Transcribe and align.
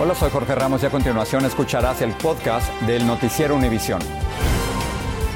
Hola, 0.00 0.12
soy 0.16 0.28
Jorge 0.28 0.56
Ramos 0.56 0.82
y 0.82 0.86
a 0.86 0.90
continuación 0.90 1.44
escucharás 1.44 2.02
el 2.02 2.10
podcast 2.14 2.68
del 2.82 3.06
Noticiero 3.06 3.54
Univisión. 3.54 4.00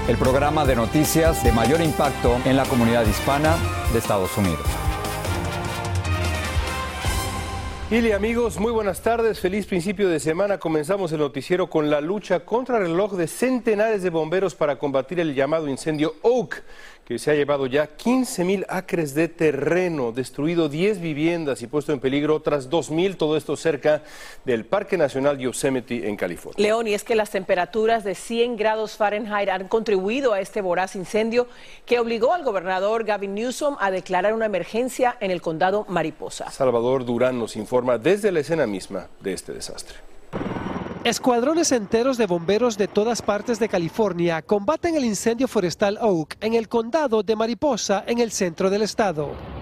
El 0.09 0.17
programa 0.17 0.67
de 0.67 0.75
noticias 0.75 1.45
de 1.45 1.53
mayor 1.53 1.81
impacto 1.81 2.37
en 2.45 2.57
la 2.57 2.65
comunidad 2.65 3.07
hispana 3.07 3.57
de 3.93 4.01
Estados 4.01 4.37
Unidos. 4.37 4.67
Y 7.91 8.11
amigos, 8.11 8.59
muy 8.59 8.71
buenas 8.71 9.01
tardes, 9.01 9.41
feliz 9.41 9.65
principio 9.65 10.11
de 10.11 10.21
semana. 10.21 10.59
Comenzamos 10.59 11.11
el 11.13 11.21
noticiero 11.21 11.71
con 11.71 11.89
la 11.89 12.03
lucha 12.03 12.41
contra 12.41 12.77
el 12.79 12.89
reloj 12.89 13.15
de 13.15 13.27
centenares 13.27 14.03
de 14.03 14.11
bomberos 14.11 14.55
para 14.55 14.77
combatir 14.77 15.21
el 15.21 15.35
llamado 15.35 15.69
incendio 15.69 16.17
Oak, 16.21 16.65
que 17.09 17.19
se 17.19 17.31
ha 17.31 17.35
llevado 17.35 17.65
ya 17.65 17.87
15 17.87 18.45
mil 18.45 18.67
acres 18.69 19.15
de 19.15 19.29
terreno, 19.29 20.13
destruido 20.13 20.69
10 20.69 21.01
viviendas 21.01 21.63
y 21.63 21.67
puesto 21.67 21.95
en 21.95 22.01
peligro 22.01 22.35
otras 22.35 22.69
2 22.69 22.91
mil, 22.91 23.17
todo 23.17 23.39
esto 23.39 23.57
cerca 23.57 24.03
del 24.45 24.67
Parque 24.67 24.99
Nacional 24.99 25.39
Yosemite 25.39 26.07
en 26.07 26.17
California. 26.17 26.63
León, 26.63 26.87
y 26.87 26.93
es 26.93 27.05
que 27.05 27.15
las 27.15 27.31
temperaturas 27.31 28.05
de 28.05 28.15
100 28.15 28.59
grados 28.59 28.99
Fahrenheit 28.99 29.49
han 29.49 29.69
contribuido 29.69 30.35
a 30.35 30.41
este 30.41 30.61
voraz 30.61 30.97
incendio 30.97 31.47
que 31.87 31.99
obligó 31.99 32.35
al 32.35 32.45
gobernador 32.45 33.05
Gavin 33.05 33.35
Newsom 33.35 33.79
a 33.81 33.91
declarar 33.91 34.35
una 34.35 34.45
emergencia 34.45 35.17
en 35.21 35.31
el 35.31 35.41
condado 35.41 35.87
Mariposa. 35.89 36.51
Salvador 36.51 37.07
Durán 37.07 37.39
nos 37.39 37.57
informa 37.57 37.97
desde 37.97 38.31
la 38.31 38.41
escena 38.41 38.67
misma 38.67 39.09
de 39.23 39.33
este 39.33 39.55
desastre. 39.55 39.97
Escuadrones 41.09 41.73
enteros 41.73 42.19
de 42.19 42.27
bomberos 42.27 42.77
de 42.77 42.87
todas 42.87 43.23
partes 43.23 43.59
de 43.59 43.71
California 43.71 44.43
combaten 44.43 44.95
el 44.95 45.07
incendio 45.07 45.49
forestal 45.49 45.97
Oak 46.03 46.37
en 46.43 46.53
el 46.53 46.69
condado 46.69 47.23
de 47.23 47.35
Mariposa, 47.35 48.05
en 48.07 48.19
el 48.19 48.31
centro 48.31 48.69
del 48.69 48.83
estado. 48.83 49.58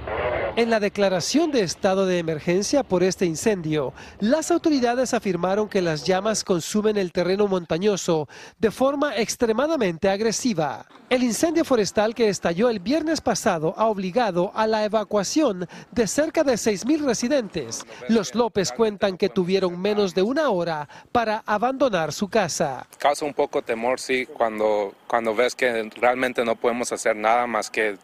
En 0.56 0.70
la 0.70 0.80
declaración 0.80 1.50
de 1.50 1.60
estado 1.60 2.06
de 2.06 2.18
emergencia 2.18 2.82
por 2.82 3.02
este 3.02 3.26
incendio, 3.26 3.92
las 4.20 4.50
autoridades 4.50 5.12
afirmaron 5.12 5.68
que 5.68 5.82
las 5.82 6.06
llamas 6.06 6.44
consumen 6.44 6.96
el 6.96 7.12
terreno 7.12 7.46
montañoso 7.46 8.26
de 8.58 8.70
forma 8.70 9.14
extremadamente 9.16 10.08
agresiva. 10.08 10.86
El 11.10 11.24
incendio 11.24 11.62
forestal 11.62 12.14
que 12.14 12.30
estalló 12.30 12.70
el 12.70 12.80
viernes 12.80 13.20
pasado 13.20 13.74
ha 13.76 13.84
obligado 13.84 14.50
a 14.54 14.66
la 14.66 14.82
evacuación 14.86 15.68
de 15.92 16.06
cerca 16.06 16.42
de 16.42 16.54
6.000 16.54 17.04
residentes. 17.04 17.84
Los 18.08 18.34
López 18.34 18.72
cuentan 18.72 19.18
que 19.18 19.28
tuvieron 19.28 19.78
menos 19.78 20.14
de 20.14 20.22
una 20.22 20.48
hora 20.48 20.88
para 21.12 21.42
abandonar 21.44 22.14
su 22.14 22.28
casa. 22.28 22.86
Causa 22.96 23.26
un 23.26 23.34
poco 23.34 23.60
temor, 23.60 24.00
sí, 24.00 24.24
cuando, 24.24 24.94
cuando 25.06 25.34
ves 25.34 25.54
que 25.54 25.90
realmente 26.00 26.46
no 26.46 26.56
podemos 26.56 26.92
hacer 26.92 27.14
nada 27.14 27.46
más 27.46 27.68
que 27.68 27.98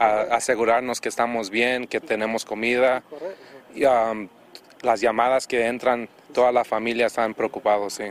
asegurarnos 0.00 1.00
que 1.00 1.08
estamos 1.08 1.50
bien, 1.50 1.86
que 1.86 2.00
tenemos 2.00 2.44
comida. 2.44 3.02
Y, 3.74 3.84
um, 3.84 4.28
las 4.82 5.00
llamadas 5.00 5.46
que 5.46 5.66
entran 5.66 6.08
toda 6.30 6.50
la 6.52 6.64
familia 6.64 7.06
están 7.06 7.34
preocupados. 7.34 7.94
Sí. 7.94 8.04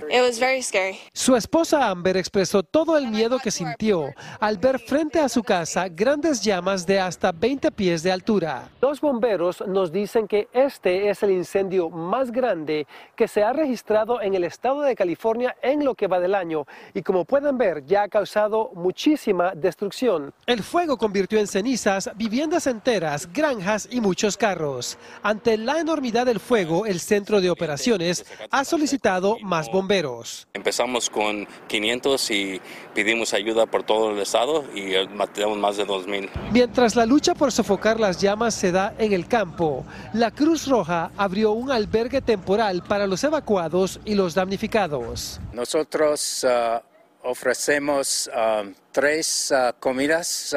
Su 1.13 1.35
esposa 1.35 1.89
Amber 1.89 2.17
expresó 2.17 2.63
todo 2.63 2.97
el 2.97 3.07
miedo 3.07 3.39
que 3.39 3.51
sintió 3.51 4.13
al 4.39 4.57
ver 4.57 4.79
frente 4.79 5.19
a 5.19 5.29
su 5.29 5.43
casa 5.43 5.87
grandes 5.89 6.41
llamas 6.41 6.85
de 6.85 6.99
hasta 6.99 7.31
20 7.31 7.71
pies 7.71 8.03
de 8.03 8.11
altura. 8.11 8.69
Los 8.81 9.01
bomberos 9.01 9.63
nos 9.67 9.91
dicen 9.91 10.27
que 10.27 10.47
este 10.53 11.09
es 11.09 11.23
el 11.23 11.31
incendio 11.31 11.89
más 11.89 12.31
grande 12.31 12.85
que 13.15 13.27
se 13.27 13.43
ha 13.43 13.53
registrado 13.53 14.21
en 14.21 14.35
el 14.35 14.43
estado 14.43 14.81
de 14.81 14.95
California 14.95 15.55
en 15.61 15.83
lo 15.83 15.95
que 15.95 16.07
va 16.07 16.19
del 16.19 16.35
año 16.35 16.65
y 16.93 17.01
como 17.01 17.25
pueden 17.25 17.57
ver 17.57 17.85
ya 17.85 18.03
ha 18.03 18.07
causado 18.09 18.71
muchísima 18.75 19.53
destrucción. 19.55 20.33
El 20.45 20.63
fuego 20.63 20.97
convirtió 20.97 21.39
en 21.39 21.47
cenizas 21.47 22.09
viviendas 22.15 22.67
enteras, 22.67 23.31
granjas 23.31 23.87
y 23.91 24.01
muchos 24.01 24.37
carros. 24.37 24.97
Ante 25.23 25.57
la 25.57 25.79
enormidad 25.79 26.25
del 26.25 26.39
fuego, 26.39 26.85
el 26.85 26.99
centro 26.99 27.41
de 27.41 27.49
operaciones 27.49 28.08
ha 28.51 28.63
solicitado 28.63 29.37
más 29.41 29.69
bomberos. 29.71 30.47
Empezamos 30.53 31.09
con 31.09 31.47
500 31.67 32.31
y 32.31 32.61
pedimos 32.93 33.33
ayuda 33.33 33.65
por 33.65 33.83
todo 33.83 34.11
el 34.11 34.19
estado 34.19 34.65
y 34.73 34.93
tenemos 35.33 35.57
más 35.57 35.77
de 35.77 35.85
2.000. 35.85 36.29
Mientras 36.51 36.95
la 36.95 37.05
lucha 37.05 37.35
por 37.35 37.51
sofocar 37.51 37.99
las 37.99 38.19
llamas 38.19 38.53
se 38.53 38.71
da 38.71 38.93
en 38.97 39.13
el 39.13 39.27
campo, 39.27 39.85
la 40.13 40.31
Cruz 40.31 40.67
Roja 40.67 41.11
abrió 41.17 41.51
un 41.51 41.71
albergue 41.71 42.21
temporal 42.21 42.83
para 42.83 43.07
los 43.07 43.23
evacuados 43.23 43.99
y 44.05 44.15
los 44.15 44.33
damnificados. 44.35 45.39
Nosotros 45.53 46.45
uh, 46.45 47.27
ofrecemos 47.27 48.29
uh, 48.33 48.69
tres 48.91 49.51
uh, 49.51 49.73
comidas 49.79 50.55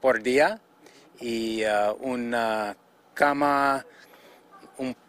por 0.00 0.22
día 0.22 0.60
y 1.20 1.62
una 2.00 2.76
cama 3.14 3.86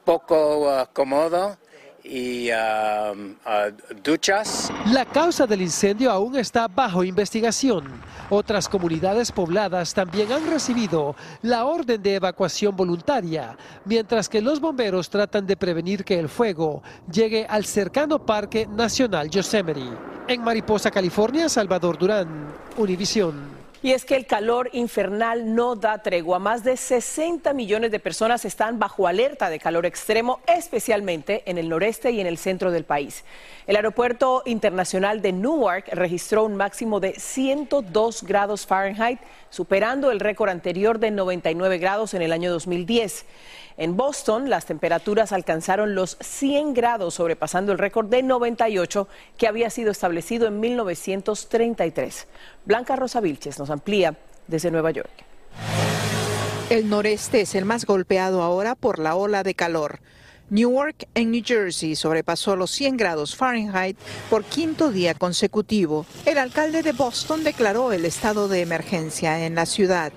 poco 0.03 0.67
uh, 0.67 0.85
cómodo 0.93 1.57
y 2.03 2.49
um, 2.51 3.31
uh, 3.45 4.01
duchas. 4.03 4.71
La 4.91 5.05
causa 5.05 5.47
del 5.47 5.61
incendio 5.61 6.11
aún 6.11 6.35
está 6.35 6.67
bajo 6.67 7.03
investigación. 7.03 7.85
Otras 8.29 8.67
comunidades 8.67 9.31
pobladas 9.31 9.93
también 9.93 10.31
han 10.31 10.49
recibido 10.49 11.15
la 11.41 11.65
orden 11.65 12.01
de 12.01 12.15
evacuación 12.15 12.75
voluntaria, 12.75 13.57
mientras 13.85 14.27
que 14.27 14.41
los 14.41 14.59
bomberos 14.59 15.09
tratan 15.09 15.45
de 15.47 15.55
prevenir 15.55 16.03
que 16.03 16.19
el 16.19 16.29
fuego 16.29 16.83
llegue 17.11 17.45
al 17.47 17.65
cercano 17.65 18.25
Parque 18.25 18.67
Nacional 18.67 19.29
Yosemite. 19.29 19.81
En 20.27 20.41
Mariposa, 20.41 20.91
California, 20.91 21.47
Salvador 21.47 21.97
Durán, 21.97 22.47
Univisión. 22.77 23.62
Y 23.83 23.91
es 23.91 24.05
que 24.05 24.15
el 24.15 24.25
calor 24.25 24.69
infernal 24.71 25.55
no 25.55 25.75
da 25.75 25.97
tregua. 25.97 26.39
Más 26.39 26.63
de 26.63 26.77
60 26.77 27.51
millones 27.51 27.91
de 27.91 27.99
personas 27.99 28.45
están 28.45 28.79
bajo 28.79 29.07
alerta 29.07 29.49
de 29.49 29.59
calor 29.59 29.85
extremo, 29.85 30.39
especialmente 30.47 31.43
en 31.47 31.57
el 31.57 31.67
noreste 31.67 32.09
y 32.11 32.21
en 32.21 32.27
el 32.27 32.37
centro 32.37 32.71
del 32.71 32.85
país. 32.85 33.25
El 33.67 33.75
aeropuerto 33.75 34.41
internacional 34.45 35.21
de 35.21 35.33
Newark 35.33 35.89
registró 35.91 36.45
un 36.45 36.55
máximo 36.55 37.01
de 37.01 37.19
102 37.19 38.23
grados 38.23 38.65
Fahrenheit, 38.65 39.19
superando 39.49 40.11
el 40.11 40.21
récord 40.21 40.49
anterior 40.49 40.97
de 40.97 41.11
99 41.11 41.77
grados 41.77 42.13
en 42.13 42.21
el 42.21 42.31
año 42.31 42.53
2010. 42.53 43.25
En 43.75 43.97
Boston, 43.97 44.49
las 44.49 44.65
temperaturas 44.65 45.31
alcanzaron 45.31 45.95
los 45.95 46.17
100 46.21 46.73
grados, 46.73 47.15
sobrepasando 47.15 47.71
el 47.71 47.79
récord 47.79 48.07
de 48.07 48.21
98 48.21 49.07
que 49.37 49.47
había 49.47 49.69
sido 49.69 49.91
establecido 49.91 50.47
en 50.47 50.59
1933. 50.59 52.27
Blanca 52.65 52.95
Rosa 52.95 53.19
Vilches 53.19 53.59
nos 53.59 53.69
amplía 53.69 54.17
desde 54.47 54.71
Nueva 54.71 54.91
York. 54.91 55.11
El 56.69 56.89
noreste 56.89 57.41
es 57.41 57.55
el 57.55 57.65
más 57.65 57.85
golpeado 57.85 58.41
ahora 58.41 58.75
por 58.75 58.99
la 58.99 59.15
ola 59.15 59.43
de 59.43 59.53
calor. 59.53 59.99
Newark, 60.49 61.07
en 61.13 61.31
New 61.31 61.43
Jersey, 61.43 61.95
sobrepasó 61.95 62.55
los 62.55 62.71
100 62.71 62.97
grados 62.97 63.35
Fahrenheit 63.35 63.97
por 64.29 64.43
quinto 64.43 64.91
día 64.91 65.13
consecutivo. 65.13 66.05
El 66.25 66.37
alcalde 66.37 66.83
de 66.83 66.91
Boston 66.91 67.43
declaró 67.43 67.91
el 67.91 68.05
estado 68.05 68.47
de 68.47 68.61
emergencia 68.61 69.45
en 69.45 69.55
la 69.55 69.65
ciudad. 69.65 70.13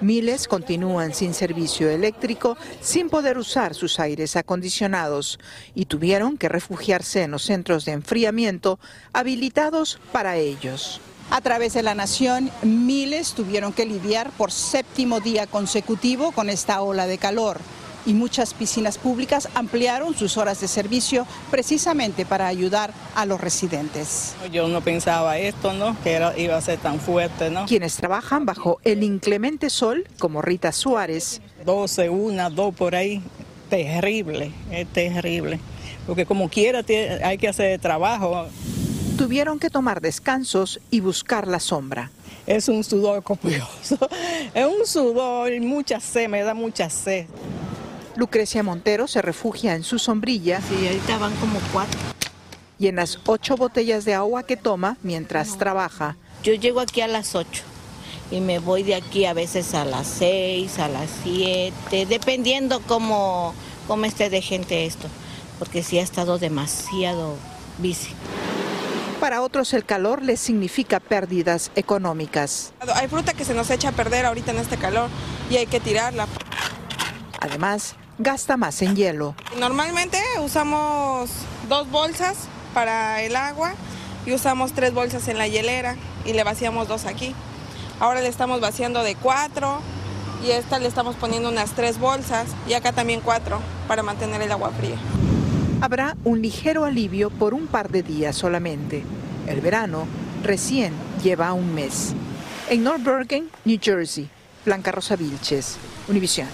Miles 0.00 0.48
continúan 0.48 1.12
sin 1.12 1.34
servicio 1.34 1.90
eléctrico, 1.90 2.56
sin 2.80 3.10
poder 3.10 3.36
usar 3.36 3.74
sus 3.74 4.00
aires 4.00 4.36
acondicionados 4.36 5.38
y 5.74 5.84
tuvieron 5.84 6.38
que 6.38 6.48
refugiarse 6.48 7.22
en 7.22 7.32
los 7.32 7.42
centros 7.42 7.84
de 7.84 7.92
enfriamiento 7.92 8.78
habilitados 9.12 10.00
para 10.12 10.36
ellos. 10.36 11.00
A 11.32 11.40
través 11.40 11.74
de 11.74 11.84
la 11.84 11.94
nación, 11.94 12.50
miles 12.62 13.34
tuvieron 13.34 13.72
que 13.72 13.86
lidiar 13.86 14.30
por 14.32 14.50
séptimo 14.50 15.20
día 15.20 15.46
consecutivo 15.46 16.32
con 16.32 16.50
esta 16.50 16.82
ola 16.82 17.06
de 17.06 17.18
calor 17.18 17.60
y 18.04 18.14
muchas 18.14 18.52
piscinas 18.52 18.98
públicas 18.98 19.48
ampliaron 19.54 20.16
sus 20.16 20.36
horas 20.36 20.60
de 20.60 20.66
servicio 20.66 21.28
precisamente 21.48 22.26
para 22.26 22.48
ayudar 22.48 22.92
a 23.14 23.26
los 23.26 23.40
residentes. 23.40 24.34
Yo 24.50 24.66
no 24.66 24.80
pensaba 24.80 25.38
esto, 25.38 25.72
¿no? 25.72 25.96
Que 26.02 26.20
iba 26.36 26.56
a 26.56 26.60
ser 26.60 26.80
tan 26.80 26.98
fuerte, 26.98 27.48
¿no? 27.48 27.64
Quienes 27.66 27.94
trabajan 27.96 28.44
bajo 28.44 28.80
el 28.82 29.04
inclemente 29.04 29.70
sol, 29.70 30.08
como 30.18 30.42
Rita 30.42 30.72
Suárez. 30.72 31.40
12, 31.64 32.10
una, 32.10 32.50
dos 32.50 32.74
por 32.74 32.96
ahí, 32.96 33.22
terrible, 33.68 34.50
es 34.72 34.88
terrible. 34.88 35.60
Porque 36.08 36.26
como 36.26 36.48
quiera 36.48 36.82
hay 37.22 37.38
que 37.38 37.46
hacer 37.46 37.78
trabajo. 37.80 38.48
Tuvieron 39.20 39.58
que 39.58 39.68
tomar 39.68 40.00
descansos 40.00 40.80
y 40.90 41.00
buscar 41.00 41.46
la 41.46 41.60
sombra. 41.60 42.10
Es 42.46 42.70
un 42.70 42.82
sudor 42.82 43.22
copioso, 43.22 43.98
es 44.54 44.66
un 44.66 44.86
sudor 44.86 45.52
y 45.52 45.60
mucha 45.60 46.00
sed, 46.00 46.26
me 46.26 46.42
da 46.42 46.54
mucha 46.54 46.88
sed. 46.88 47.26
Lucrecia 48.16 48.62
Montero 48.62 49.06
se 49.06 49.20
refugia 49.20 49.74
en 49.74 49.84
su 49.84 49.98
sombrilla. 49.98 50.62
Sí, 50.62 50.86
ahorita 50.86 51.18
van 51.18 51.36
como 51.36 51.60
cuatro. 51.70 52.00
Y 52.78 52.86
en 52.86 52.96
las 52.96 53.18
ocho 53.26 53.58
botellas 53.58 54.06
de 54.06 54.14
agua 54.14 54.44
que 54.44 54.56
toma 54.56 54.96
mientras 55.02 55.58
trabaja. 55.58 56.16
Yo 56.42 56.54
llego 56.54 56.80
aquí 56.80 57.02
a 57.02 57.06
las 57.06 57.34
ocho 57.34 57.62
y 58.30 58.40
me 58.40 58.58
voy 58.58 58.84
de 58.84 58.94
aquí 58.94 59.26
a 59.26 59.34
veces 59.34 59.74
a 59.74 59.84
las 59.84 60.06
seis, 60.06 60.78
a 60.78 60.88
las 60.88 61.10
siete, 61.22 62.06
dependiendo 62.06 62.80
cómo, 62.88 63.52
cómo 63.86 64.06
esté 64.06 64.30
de 64.30 64.40
gente 64.40 64.86
esto, 64.86 65.08
porque 65.58 65.82
sí 65.82 65.98
ha 65.98 66.02
estado 66.02 66.38
demasiado 66.38 67.36
bici. 67.76 68.14
Para 69.20 69.42
otros 69.42 69.74
el 69.74 69.84
calor 69.84 70.22
les 70.22 70.40
significa 70.40 70.98
pérdidas 70.98 71.70
económicas. 71.76 72.72
Hay 72.94 73.06
fruta 73.06 73.34
que 73.34 73.44
se 73.44 73.52
nos 73.52 73.68
echa 73.68 73.90
a 73.90 73.92
perder 73.92 74.24
ahorita 74.24 74.52
en 74.52 74.56
este 74.56 74.78
calor 74.78 75.10
y 75.50 75.58
hay 75.58 75.66
que 75.66 75.78
tirarla. 75.78 76.26
Además, 77.38 77.96
gasta 78.18 78.56
más 78.56 78.80
en 78.80 78.96
hielo. 78.96 79.34
Normalmente 79.58 80.18
usamos 80.42 81.28
dos 81.68 81.90
bolsas 81.90 82.48
para 82.72 83.20
el 83.20 83.36
agua 83.36 83.74
y 84.24 84.32
usamos 84.32 84.72
tres 84.72 84.94
bolsas 84.94 85.28
en 85.28 85.36
la 85.36 85.46
hielera 85.46 85.96
y 86.24 86.32
le 86.32 86.42
vaciamos 86.42 86.88
dos 86.88 87.04
aquí. 87.04 87.34
Ahora 88.00 88.22
le 88.22 88.28
estamos 88.28 88.62
vaciando 88.62 89.02
de 89.02 89.16
cuatro 89.16 89.82
y 90.42 90.52
esta 90.52 90.78
le 90.78 90.88
estamos 90.88 91.14
poniendo 91.16 91.50
unas 91.50 91.72
tres 91.72 91.98
bolsas 91.98 92.46
y 92.66 92.72
acá 92.72 92.92
también 92.92 93.20
cuatro 93.20 93.60
para 93.86 94.02
mantener 94.02 94.40
el 94.40 94.50
agua 94.50 94.70
fría 94.70 94.96
habrá 95.80 96.16
un 96.24 96.42
ligero 96.42 96.84
alivio 96.84 97.30
por 97.30 97.54
un 97.54 97.66
par 97.66 97.90
de 97.90 98.02
días 98.02 98.36
solamente. 98.36 99.02
El 99.46 99.60
verano 99.60 100.06
recién 100.42 100.92
lleva 101.22 101.52
un 101.52 101.74
mes. 101.74 102.14
En 102.68 102.84
North 102.84 103.02
Bergen, 103.02 103.48
New 103.64 103.78
Jersey, 103.80 104.28
Blanca 104.64 104.92
Rosa 104.92 105.16
Vilches, 105.16 105.78
Univision. 106.08 106.48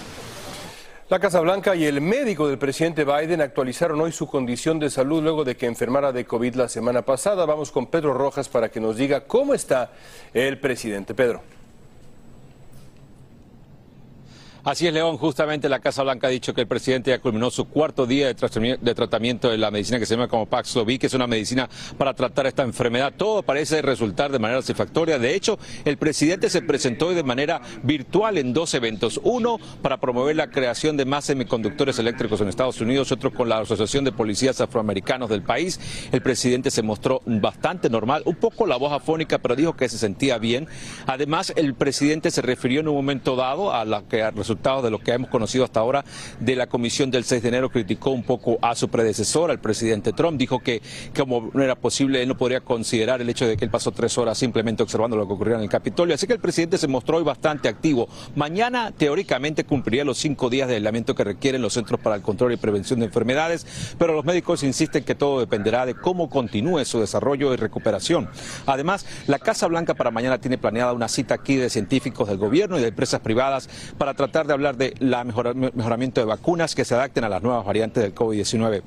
La 1.08 1.20
Casa 1.20 1.40
Blanca 1.40 1.76
y 1.76 1.84
el 1.84 2.00
médico 2.00 2.49
del 2.49 2.58
presidente 2.58 3.05
Biden 3.05 3.40
actualizaron 3.40 4.00
hoy 4.00 4.11
su 4.11 4.26
condición 4.26 4.81
de 4.81 4.90
salud 4.90 5.23
luego 5.23 5.44
de 5.44 5.56
que 5.56 5.67
enfermara 5.67 6.11
de 6.11 6.25
COVID 6.25 6.55
la 6.55 6.69
semana 6.69 7.02
pasada. 7.02 7.46
Vamos 7.46 7.70
con 7.70 7.87
Pedro 7.87 8.12
Rojas 8.12 8.49
para 8.49 8.70
que 8.70 8.81
nos 8.81 8.96
diga 8.96 9.20
cómo 9.20 9.55
está 9.55 9.93
el 10.34 10.58
presidente. 10.58 11.14
Pedro. 11.14 11.56
Así 14.66 14.84
es, 14.84 14.92
León. 14.92 15.16
Justamente 15.16 15.68
la 15.68 15.78
Casa 15.78 16.02
Blanca 16.02 16.26
ha 16.26 16.30
dicho 16.30 16.52
que 16.52 16.62
el 16.62 16.66
presidente 16.66 17.12
ya 17.12 17.20
culminó 17.20 17.52
su 17.52 17.66
cuarto 17.66 18.04
día 18.04 18.26
de 18.26 18.94
tratamiento 18.94 19.48
de 19.48 19.58
la 19.58 19.70
medicina 19.70 20.00
que 20.00 20.06
se 20.06 20.16
llama 20.16 20.26
como 20.26 20.46
Paxlovid, 20.46 20.98
que 20.98 21.06
es 21.06 21.14
una 21.14 21.28
medicina 21.28 21.68
para 21.96 22.14
tratar 22.14 22.48
esta 22.48 22.64
enfermedad. 22.64 23.12
Todo 23.16 23.44
parece 23.44 23.80
resultar 23.80 24.32
de 24.32 24.40
manera 24.40 24.60
satisfactoria. 24.60 25.20
De 25.20 25.36
hecho, 25.36 25.56
el 25.84 25.98
presidente 25.98 26.50
se 26.50 26.62
presentó 26.62 27.14
de 27.14 27.22
manera 27.22 27.60
virtual 27.84 28.38
en 28.38 28.52
dos 28.52 28.74
eventos. 28.74 29.20
Uno 29.22 29.60
para 29.82 29.98
promover 29.98 30.34
la 30.34 30.50
creación 30.50 30.96
de 30.96 31.04
más 31.04 31.26
semiconductores 31.26 32.00
eléctricos 32.00 32.40
en 32.40 32.48
Estados 32.48 32.80
Unidos, 32.80 33.12
otro 33.12 33.32
con 33.32 33.48
la 33.48 33.60
Asociación 33.60 34.02
de 34.02 34.10
Policías 34.10 34.60
Afroamericanos 34.60 35.30
del 35.30 35.42
país. 35.42 35.78
El 36.10 36.22
presidente 36.22 36.72
se 36.72 36.82
mostró 36.82 37.22
bastante 37.24 37.88
normal, 37.88 38.22
un 38.24 38.34
poco 38.34 38.66
la 38.66 38.74
voz 38.74 38.92
afónica, 38.92 39.38
pero 39.38 39.54
dijo 39.54 39.76
que 39.76 39.88
se 39.88 39.96
sentía 39.96 40.38
bien. 40.38 40.66
Además, 41.06 41.52
el 41.54 41.74
presidente 41.74 42.32
se 42.32 42.42
refirió 42.42 42.80
en 42.80 42.88
un 42.88 42.96
momento 42.96 43.36
dado 43.36 43.72
a 43.72 43.84
la 43.84 44.02
que 44.02 44.28
resultó 44.28 44.56
de 44.56 44.91
lo 44.91 44.99
que 44.99 45.12
hemos 45.12 45.31
conocido 45.31 45.64
hasta 45.64 45.79
ahora 45.81 46.05
de 46.41 46.56
la 46.56 46.67
comisión 46.67 47.11
del 47.11 47.25
6 47.25 47.43
de 47.43 47.49
enero, 47.49 47.70
criticó 47.70 48.11
un 48.11 48.25
poco 48.25 48.58
a 48.62 48.75
su 48.75 48.88
predecesor, 48.88 49.50
al 49.50 49.61
presidente 49.61 50.12
Trump, 50.12 50.38
dijo 50.38 50.58
que 50.58 50.82
como 51.17 51.50
no 51.53 51.62
era 51.62 51.76
posible, 51.76 52.20
él 52.23 52.29
no 52.29 52.37
podría 52.37 52.61
considerar 52.61 53.20
el 53.20 53.29
hecho 53.29 53.47
de 53.47 53.56
que 53.56 53.64
él 53.64 53.70
pasó 53.70 53.93
tres 53.93 54.19
horas 54.19 54.37
simplemente 54.37 54.82
observando 54.82 55.17
lo 55.17 55.26
que 55.26 55.35
ocurrió 55.35 55.55
en 55.55 55.62
el 55.62 55.69
Capitolio. 55.69 56.14
Así 56.14 56.26
que 56.26 56.32
el 56.32 56.41
presidente 56.41 56.79
se 56.79 56.88
mostró 56.88 57.19
hoy 57.19 57.23
bastante 57.23 57.69
activo. 57.69 58.08
Mañana, 58.35 58.93
teóricamente, 58.93 59.64
cumpliría 59.64 60.05
los 60.05 60.19
cinco 60.19 60.50
días 60.50 60.69
de 60.69 60.75
aislamiento 60.75 61.14
que 61.14 61.23
requieren 61.23 61.62
los 61.62 61.75
Centros 61.75 62.00
para 62.00 62.17
el 62.17 62.23
Control 62.23 62.52
y 62.52 62.56
Prevención 62.56 62.99
de 62.99 63.06
Enfermedades, 63.06 63.94
pero 63.99 64.14
los 64.14 64.25
médicos 64.25 64.64
insisten 64.64 65.05
que 65.05 65.14
todo 65.14 65.38
dependerá 65.38 65.87
de 65.87 65.94
cómo 65.94 66.29
continúe 66.29 66.85
su 66.85 66.99
desarrollo 66.99 67.55
y 67.55 67.56
recuperación. 67.56 68.29
Además, 68.67 69.06
la 69.29 69.38
Casa 69.38 69.69
Blanca 69.69 69.94
para 69.94 70.11
mañana 70.11 70.38
tiene 70.38 70.59
planeada 70.59 70.93
una 70.93 71.09
cita 71.09 71.35
aquí 71.35 71.56
de 71.56 71.70
científicos 71.70 72.29
del 72.29 72.38
gobierno 72.38 72.79
y 72.79 72.82
de 72.82 72.88
empresas 72.88 73.20
privadas 73.20 73.69
para 73.99 74.14
tratar 74.14 74.45
de 74.46 74.52
hablar 74.52 74.76
de 74.76 74.94
la 74.98 75.25
mejoramiento 75.25 76.20
de 76.20 76.26
vacunas 76.26 76.75
que 76.75 76.84
se 76.84 76.94
adapten 76.94 77.25
a 77.25 77.28
las 77.28 77.43
nuevas 77.43 77.64
variantes 77.64 78.02
del 78.02 78.14
COVID-19. 78.14 78.82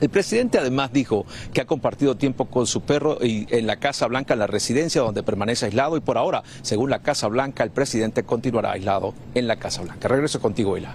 El 0.00 0.10
presidente 0.10 0.58
además 0.58 0.92
dijo 0.92 1.24
que 1.54 1.62
ha 1.62 1.64
compartido 1.64 2.16
tiempo 2.16 2.44
con 2.44 2.66
su 2.66 2.82
perro 2.82 3.16
y 3.22 3.46
en 3.50 3.66
la 3.66 3.76
Casa 3.76 4.06
Blanca, 4.06 4.34
en 4.34 4.40
la 4.40 4.46
residencia 4.46 5.00
donde 5.00 5.22
permanece 5.22 5.66
aislado 5.66 5.96
y 5.96 6.00
por 6.00 6.18
ahora, 6.18 6.42
según 6.60 6.90
la 6.90 6.98
Casa 6.98 7.28
Blanca, 7.28 7.64
el 7.64 7.70
presidente 7.70 8.22
continuará 8.22 8.72
aislado 8.72 9.14
en 9.34 9.46
la 9.46 9.56
Casa 9.56 9.82
Blanca. 9.82 10.06
Regreso 10.08 10.40
contigo, 10.40 10.76
Hila. 10.76 10.94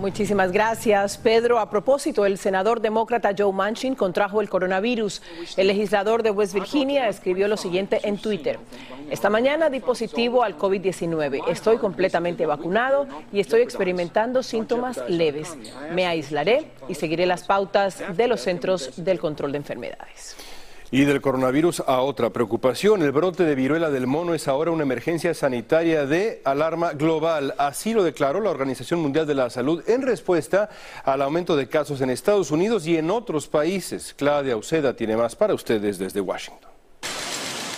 Muchísimas 0.00 0.50
gracias, 0.50 1.18
Pedro. 1.18 1.58
A 1.58 1.68
propósito, 1.68 2.24
el 2.24 2.38
senador 2.38 2.80
demócrata 2.80 3.34
Joe 3.36 3.52
Manchin 3.52 3.94
contrajo 3.94 4.40
el 4.40 4.48
coronavirus. 4.48 5.20
El 5.58 5.66
legislador 5.66 6.22
de 6.22 6.30
West 6.30 6.54
Virginia 6.54 7.06
escribió 7.06 7.48
lo 7.48 7.58
siguiente 7.58 8.00
en 8.04 8.16
Twitter. 8.16 8.58
Esta 9.10 9.28
mañana 9.28 9.68
di 9.68 9.80
positivo 9.80 10.42
al 10.42 10.56
COVID-19. 10.56 11.42
Estoy 11.48 11.76
completamente 11.76 12.46
vacunado 12.46 13.06
y 13.30 13.40
estoy 13.40 13.60
experimentando 13.60 14.42
síntomas 14.42 15.02
leves. 15.06 15.54
Me 15.92 16.06
aislaré 16.06 16.70
y 16.88 16.94
seguiré 16.94 17.26
las 17.26 17.44
pautas 17.44 18.02
de 18.16 18.26
los 18.26 18.40
Centros 18.40 19.04
del 19.04 19.18
Control 19.18 19.52
de 19.52 19.58
Enfermedades. 19.58 20.34
Y 20.92 21.04
del 21.04 21.20
coronavirus 21.20 21.84
a 21.86 22.00
otra 22.00 22.30
preocupación. 22.30 23.02
El 23.02 23.12
brote 23.12 23.44
de 23.44 23.54
viruela 23.54 23.90
del 23.90 24.08
mono 24.08 24.34
es 24.34 24.48
ahora 24.48 24.72
una 24.72 24.82
emergencia 24.82 25.34
sanitaria 25.34 26.04
de 26.04 26.42
alarma 26.44 26.94
global. 26.94 27.54
Así 27.58 27.94
lo 27.94 28.02
declaró 28.02 28.40
la 28.40 28.50
Organización 28.50 29.00
Mundial 29.00 29.26
de 29.26 29.34
la 29.34 29.50
Salud 29.50 29.84
en 29.88 30.02
respuesta 30.02 30.68
al 31.04 31.22
aumento 31.22 31.56
de 31.56 31.68
casos 31.68 32.00
en 32.00 32.10
Estados 32.10 32.50
Unidos 32.50 32.86
y 32.86 32.96
en 32.96 33.10
otros 33.10 33.46
países. 33.46 34.14
Claudia 34.16 34.56
Uceda 34.56 34.94
tiene 34.94 35.16
más 35.16 35.36
para 35.36 35.54
ustedes 35.54 35.98
desde 35.98 36.20
Washington. 36.20 36.69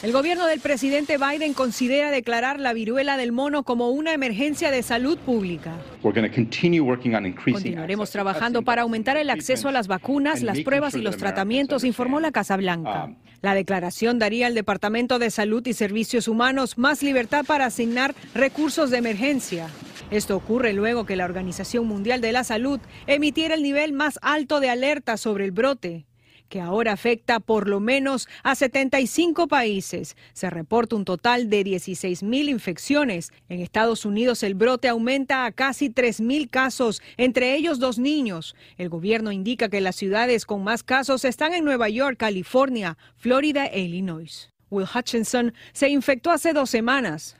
El 0.02 0.10
gobierno 0.10 0.48
del 0.48 0.58
presidente 0.58 1.16
Biden 1.16 1.54
considera 1.54 2.10
declarar 2.10 2.58
la 2.58 2.72
viruela 2.72 3.16
del 3.16 3.30
mono 3.30 3.62
como 3.62 3.90
una 3.90 4.12
emergencia 4.12 4.72
de 4.72 4.82
salud 4.82 5.16
pública. 5.16 5.78
Continuaremos 6.02 8.10
trabajando 8.10 8.62
para 8.62 8.82
aumentar 8.82 9.16
el 9.16 9.30
acceso 9.30 9.68
a 9.68 9.72
las 9.72 9.86
vacunas, 9.86 10.42
las 10.42 10.58
pruebas 10.62 10.96
y 10.96 11.02
los 11.02 11.18
tratamientos, 11.18 11.84
informó 11.84 12.18
la 12.18 12.32
Casa 12.32 12.56
Blanca. 12.56 13.04
Um, 13.04 13.14
la 13.42 13.54
declaración 13.54 14.18
daría 14.18 14.48
al 14.48 14.54
Departamento 14.54 15.20
de 15.20 15.30
Salud 15.30 15.64
y 15.68 15.72
Servicios 15.72 16.26
Humanos 16.26 16.78
más 16.78 17.04
libertad 17.04 17.44
para 17.44 17.66
asignar 17.66 18.16
recursos 18.34 18.90
de 18.90 18.98
emergencia. 18.98 19.68
Esto 20.10 20.36
ocurre 20.36 20.72
luego 20.72 21.06
que 21.06 21.14
la 21.14 21.26
Organización 21.26 21.86
Mundial 21.86 22.20
de 22.20 22.32
la 22.32 22.42
Salud 22.42 22.80
emitiera 23.06 23.54
el 23.54 23.62
nivel 23.62 23.92
más 23.92 24.18
alto 24.20 24.58
de 24.58 24.68
alerta 24.68 25.16
sobre 25.16 25.44
el 25.44 25.52
brote 25.52 26.06
que 26.52 26.60
ahora 26.60 26.92
afecta 26.92 27.40
por 27.40 27.66
lo 27.66 27.80
menos 27.80 28.28
a 28.42 28.54
75 28.54 29.48
países. 29.48 30.18
Se 30.34 30.50
reporta 30.50 30.96
un 30.96 31.06
total 31.06 31.48
de 31.48 31.64
16 31.64 32.22
mil 32.22 32.50
infecciones. 32.50 33.32
En 33.48 33.60
Estados 33.60 34.04
Unidos 34.04 34.42
el 34.42 34.54
brote 34.54 34.88
aumenta 34.88 35.46
a 35.46 35.52
casi 35.52 35.88
3 35.88 36.20
mil 36.20 36.50
casos, 36.50 37.00
entre 37.16 37.54
ellos 37.54 37.78
dos 37.78 37.98
niños. 37.98 38.54
El 38.76 38.90
gobierno 38.90 39.32
indica 39.32 39.70
que 39.70 39.80
las 39.80 39.96
ciudades 39.96 40.44
con 40.44 40.62
más 40.62 40.82
casos 40.82 41.24
están 41.24 41.54
en 41.54 41.64
Nueva 41.64 41.88
York, 41.88 42.18
California, 42.18 42.98
Florida 43.16 43.64
e 43.64 43.80
Illinois. 43.80 44.50
Will 44.68 44.86
Hutchinson 44.94 45.54
se 45.72 45.88
infectó 45.88 46.30
hace 46.30 46.52
dos 46.52 46.68
semanas. 46.68 47.34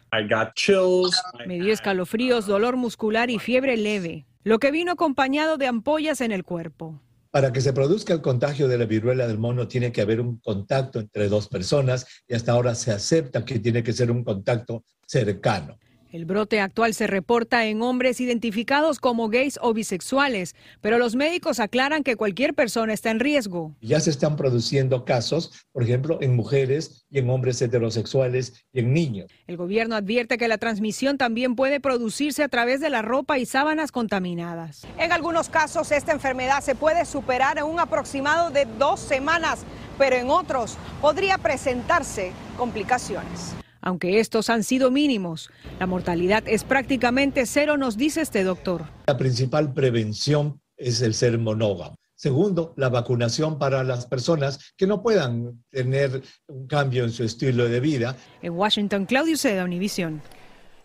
Me 1.47 1.61
dio 1.61 1.75
escalofríos, 1.75 2.47
dolor 2.47 2.79
muscular 2.79 3.29
y 3.29 3.39
fiebre 3.39 3.77
leve, 3.77 4.25
lo 4.43 4.59
que 4.59 4.71
vino 4.71 4.93
acompañado 4.93 5.59
de 5.59 5.67
ampollas 5.67 6.23
en 6.23 6.33
el 6.33 6.45
cuerpo. 6.45 6.99
Para 7.33 7.51
que 7.51 7.63
se 7.63 7.73
produzca 7.73 8.13
el 8.13 8.21
contagio 8.21 8.69
de 8.69 8.77
la 8.77 8.85
viruela 8.85 9.27
del 9.27 9.39
mono 9.39 9.67
tiene 9.67 9.91
que 9.91 10.03
haber 10.03 10.21
un 10.21 10.39
contacto 10.39 11.01
entre 11.01 11.31
dos 11.31 11.49
personas 11.49 12.07
y 12.29 12.35
hasta 12.35 12.53
ahora 12.53 12.75
se 12.75 12.93
acepta 12.93 13.43
que 13.43 13.59
tiene 13.59 13.83
que 13.83 13.95
ser 13.95 14.11
un 14.11 14.23
contacto 14.23 14.85
cercano. 15.07 15.79
El 16.13 16.27
brote 16.27 16.61
actual 16.61 16.93
se 16.93 17.07
reporta 17.07 17.65
en 17.65 17.81
hombres 17.81 18.21
identificados 18.21 19.01
como 19.01 19.31
gays 19.31 19.59
o 19.63 19.73
bisexuales, 19.73 20.55
pero 20.83 20.99
los 20.99 21.17
médicos 21.17 21.59
aclaran 21.59 22.03
que 22.03 22.17
cualquier 22.17 22.53
persona 22.53 22.93
está 22.93 23.11
en 23.11 23.19
riesgo. 23.19 23.75
Ya 23.81 23.99
se 23.99 24.11
están 24.11 24.37
produciendo 24.37 25.07
casos, 25.07 25.65
por 25.73 25.83
ejemplo, 25.83 26.19
en 26.21 26.37
mujeres 26.37 27.07
y 27.09 27.19
en 27.19 27.31
hombres 27.31 27.63
heterosexuales 27.63 28.63
y 28.75 28.81
en 28.81 28.93
niños. 28.93 29.31
El 29.47 29.57
gobierno 29.57 29.97
advierte 29.97 30.37
que 30.37 30.49
la 30.49 30.59
transmisión 30.59 31.17
también 31.17 31.57
puede 31.57 31.81
producirse 31.81 32.43
a 32.43 32.49
través 32.49 32.81
de 32.81 32.91
la 32.91 33.01
ropa 33.01 33.39
y 33.39 33.47
sábanas 33.47 33.91
contaminadas. 33.91 34.87
En 34.99 35.13
algunos 35.13 35.49
casos 35.49 35.93
esta 35.93 36.13
enfermedad 36.13 36.61
se 36.61 36.75
puede 36.75 37.07
superar 37.07 37.57
en 37.57 37.65
un 37.65 37.81
aproximado 37.81 38.51
de 38.51 38.67
dos 38.79 39.01
semanas, 39.01 39.65
pero 39.97 40.17
en 40.17 40.29
otros 40.29 40.77
podría 41.01 41.39
presentarse 41.39 42.33
complicaciones 42.59 43.55
aunque 43.83 44.21
estos 44.21 44.49
han 44.49 44.65
sido 44.65 44.91
mínimos. 44.91 45.51
La 45.79 45.87
mortalidad 45.87 46.45
es 46.47 46.65
prácticamente 46.65 47.45
cero, 47.45 47.77
nos 47.77 47.97
dice 47.97 48.23
este 48.23 48.45
doctor. 48.45 48.87
La 49.07 49.19
principal 49.19 49.75
prevención 49.75 50.61
es 50.77 51.03
el 51.03 51.13
ser 51.13 51.39
monógamo. 51.39 51.97
Segundo, 52.15 52.73
la 52.77 52.89
vacunación 52.89 53.59
para 53.59 53.83
las 53.83 54.07
personas 54.07 54.73
que 54.77 54.87
no 54.87 55.03
puedan 55.03 55.65
tener 55.71 56.23
un 56.47 56.69
cambio 56.69 57.03
en 57.03 57.11
su 57.11 57.25
estilo 57.25 57.69
de 57.69 57.81
vida. 57.81 58.17
En 58.43 58.53
Washington, 58.53 59.07
Claudio 59.07 59.37
Seda, 59.37 59.65
Univisión. 59.65 60.23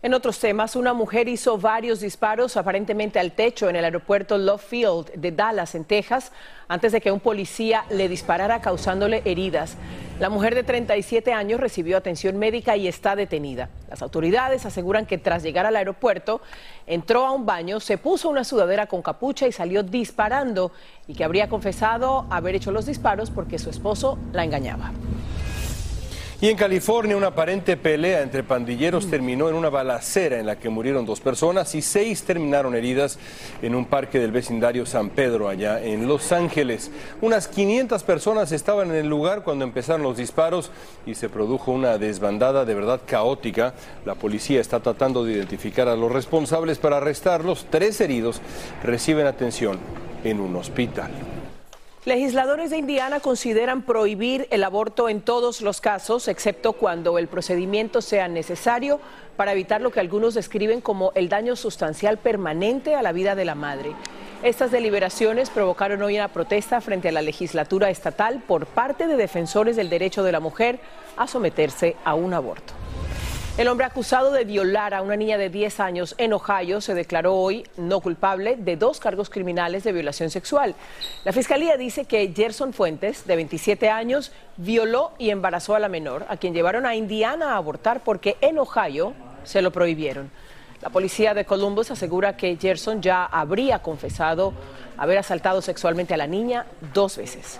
En 0.04 0.13
otros 0.13 0.38
temas, 0.38 0.75
una 0.75 0.94
mujer 0.94 1.27
hizo 1.27 1.58
varios 1.58 2.01
disparos 2.01 2.56
aparentemente 2.56 3.18
al 3.18 3.32
techo 3.32 3.68
en 3.68 3.75
el 3.75 3.84
aeropuerto 3.84 4.38
Love 4.38 4.62
Field 4.62 5.12
de 5.16 5.32
Dallas, 5.32 5.74
en 5.74 5.86
Texas, 5.86 6.32
antes 6.68 6.92
de 6.92 7.01
que 7.01 7.12
un 7.12 7.20
policía 7.20 7.84
le 7.89 8.08
disparara 8.08 8.62
causándole 8.62 9.24
heridas. 9.25 9.75
La 10.20 10.30
mujer 10.30 10.54
de 10.54 10.62
37 10.62 11.34
años 11.34 11.60
recibió 11.60 11.98
atención 11.98 12.38
médica 12.38 12.77
y 12.77 12.88
está 12.88 13.16
detenida. 13.16 13.70
Las 13.89 14.04
autoridades 14.04 14.68
aseguran 14.68 15.08
que 15.08 15.18
tras 15.18 15.42
llegar 15.42 15.66
al 15.66 15.75
aeropuerto 15.75 16.42
entró 16.86 17.25
a 17.25 17.32
un 17.32 17.48
baño, 17.48 17.80
se 17.80 17.98
puso 17.98 18.30
una 18.30 18.44
sudadera 18.44 18.86
con 18.86 19.01
capucha 19.01 19.48
y 19.48 19.51
salió 19.51 19.82
disparando 19.82 20.72
y 21.08 21.16
que 21.16 21.24
habría 21.24 21.50
confesado 21.50 22.27
haber 22.30 22.54
hecho 22.54 22.72
los 22.72 22.86
disparos 22.86 23.32
porque 23.32 23.58
su 23.58 23.72
esposo 23.72 24.20
la 24.32 24.44
engañaba. 24.44 24.92
Y 26.39 26.50
en 26.50 26.56
California, 26.56 27.17
una 27.17 27.27
aparente 27.27 27.77
pelea 27.77 28.22
entre 28.22 28.44
pandilleros 28.44 29.10
terminó 29.10 29.50
en 29.50 29.56
una 29.56 29.72
balacera 29.72 30.39
en 30.39 30.46
la 30.46 30.60
que 30.60 30.70
murieron 30.70 31.03
dos 31.03 31.20
personas 31.20 31.74
y 31.74 31.82
seis 31.82 32.22
terminaron 32.22 32.75
heridas 32.75 33.17
en 33.63 33.74
un 33.74 33.86
parque 33.86 34.20
del 34.20 34.32
vecindario 34.32 34.86
San 34.86 35.10
Pedro, 35.10 35.50
allá 35.50 35.82
en 35.84 36.08
Los 36.08 36.32
Ángeles. 36.32 36.91
Unas 37.22 37.48
500 37.48 38.03
personas 38.03 38.51
estaban 38.51 38.91
en 38.91 38.98
el 38.98 39.08
lugar 39.08 39.44
cuando 39.44 39.65
empezaron 39.65 40.03
los 40.03 40.17
disparos 40.17 40.70
y 41.08 41.15
se 41.15 41.27
produjo 41.27 41.72
una 41.72 41.98
desbandada 41.98 42.65
de 42.65 42.75
verdad 42.75 43.01
caótica. 43.03 43.74
La 44.06 44.13
policía 44.13 44.62
está 44.62 44.79
tratando 44.79 45.25
de 45.25 45.34
identificar 45.34 45.88
a 45.88 45.96
los 45.96 46.12
responsables 46.12 46.77
para 46.77 46.98
arrestarlos. 46.98 47.65
Tres 47.72 48.00
heridos 48.00 48.41
reciben 48.84 49.25
atención 49.25 49.79
en 50.24 50.39
un 50.39 50.56
hospital. 50.56 51.10
Legisladores 52.06 52.70
de 52.70 52.77
Indiana 52.77 53.20
consideran 53.20 53.82
prohibir 53.82 54.48
el 54.51 54.63
aborto 54.63 55.10
en 55.10 55.20
todos 55.20 55.62
los 55.62 55.82
casos, 55.82 56.27
excepto 56.27 56.74
cuando 56.74 57.18
el 57.18 57.27
procedimiento 57.27 58.01
sea 58.01 58.30
necesario 58.30 59.01
para 59.36 59.51
evitar 59.51 59.82
lo 59.82 59.92
que 59.92 60.00
algunos 60.00 60.34
describen 60.34 60.80
como 60.80 61.12
el 61.16 61.27
daño 61.27 61.56
sustancial 61.56 62.18
permanente 62.18 62.96
a 62.96 63.01
la 63.01 63.12
vida 63.12 63.36
de 63.36 63.46
la 63.46 63.56
madre. 63.56 63.94
Estas 64.42 64.72
deliberaciones 64.72 65.50
provocaron 65.50 66.01
hoy 66.01 66.16
una 66.16 66.27
protesta 66.27 66.80
frente 66.80 67.10
a 67.10 67.12
la 67.12 67.22
legislatura 67.22 67.89
estatal 67.89 68.42
por 68.48 68.68
parte 68.68 69.08
de 69.08 69.18
defensores 69.18 69.75
del 69.75 69.89
derecho 69.89 70.24
de 70.24 70.32
la 70.32 70.39
mujer 70.39 70.80
a 71.18 71.27
someterse 71.27 71.98
a 72.06 72.13
un 72.13 72.34
aborto. 72.34 72.74
El 73.58 73.70
hombre 73.70 73.88
acusado 73.88 74.32
de 74.32 74.46
violar 74.46 74.94
a 74.94 75.02
una 75.02 75.16
niña 75.16 75.40
de 75.40 75.50
10 75.50 75.80
años 75.80 76.14
en 76.20 76.32
Ohio 76.32 76.80
se 76.80 76.94
declaró 76.94 77.34
hoy 77.34 77.66
no 77.76 78.02
culpable 78.02 78.56
de 78.56 78.78
dos 78.78 79.00
cargos 79.00 79.32
criminales 79.32 79.84
de 79.84 79.94
violación 79.94 80.30
sexual. 80.30 80.76
La 81.26 81.34
fiscalía 81.34 81.76
dice 81.76 82.06
que 82.06 82.32
Gerson 82.36 82.72
Fuentes, 82.72 83.26
de 83.26 83.36
27 83.36 83.90
años, 83.90 84.32
violó 84.58 85.14
y 85.18 85.32
embarazó 85.32 85.74
a 85.74 85.80
la 85.80 85.90
menor, 85.90 86.28
a 86.30 86.38
quien 86.38 86.54
llevaron 86.54 86.86
a 86.86 86.94
Indiana 86.94 87.54
a 87.54 87.58
abortar 87.58 88.04
porque 88.04 88.38
en 88.42 88.60
Ohio 88.60 89.14
se 89.44 89.64
lo 89.64 89.72
prohibieron. 89.72 90.30
La 90.80 90.92
policía 90.92 91.34
de 91.34 91.46
Columbus 91.46 91.90
asegura 91.90 92.38
que 92.38 92.56
Gerson 92.62 93.02
ya 93.02 93.26
habría 93.26 93.80
confesado 93.80 94.54
haber 94.98 95.18
asaltado 95.18 95.64
sexualmente 95.64 96.14
a 96.14 96.18
la 96.18 96.28
niña 96.28 96.68
dos 96.94 97.18
veces. 97.18 97.60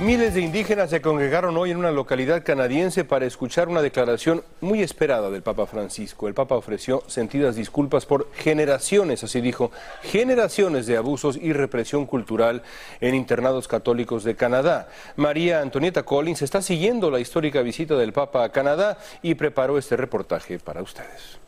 Miles 0.00 0.34
de 0.34 0.42
indígenas 0.42 0.90
se 0.90 1.00
congregaron 1.00 1.56
hoy 1.56 1.72
en 1.72 1.76
una 1.76 1.90
localidad 1.90 2.44
canadiense 2.44 3.04
para 3.04 3.26
escuchar 3.26 3.68
una 3.68 3.82
declaración 3.82 4.44
muy 4.60 4.80
esperada 4.80 5.28
del 5.28 5.42
Papa 5.42 5.66
Francisco. 5.66 6.28
El 6.28 6.34
Papa 6.34 6.54
ofreció 6.54 7.02
sentidas 7.08 7.56
disculpas 7.56 8.06
por 8.06 8.30
generaciones, 8.32 9.24
así 9.24 9.40
dijo, 9.40 9.72
generaciones 10.02 10.86
de 10.86 10.96
abusos 10.96 11.36
y 11.36 11.52
represión 11.52 12.06
cultural 12.06 12.62
en 13.00 13.16
internados 13.16 13.66
católicos 13.66 14.22
de 14.22 14.36
Canadá. 14.36 14.88
María 15.16 15.62
Antonieta 15.62 16.04
Collins 16.04 16.42
está 16.42 16.62
siguiendo 16.62 17.10
la 17.10 17.18
histórica 17.18 17.60
visita 17.62 17.96
del 17.96 18.12
Papa 18.12 18.44
a 18.44 18.52
Canadá 18.52 18.98
y 19.20 19.34
preparó 19.34 19.78
este 19.78 19.96
reportaje 19.96 20.60
para 20.60 20.80
ustedes. 20.80 21.40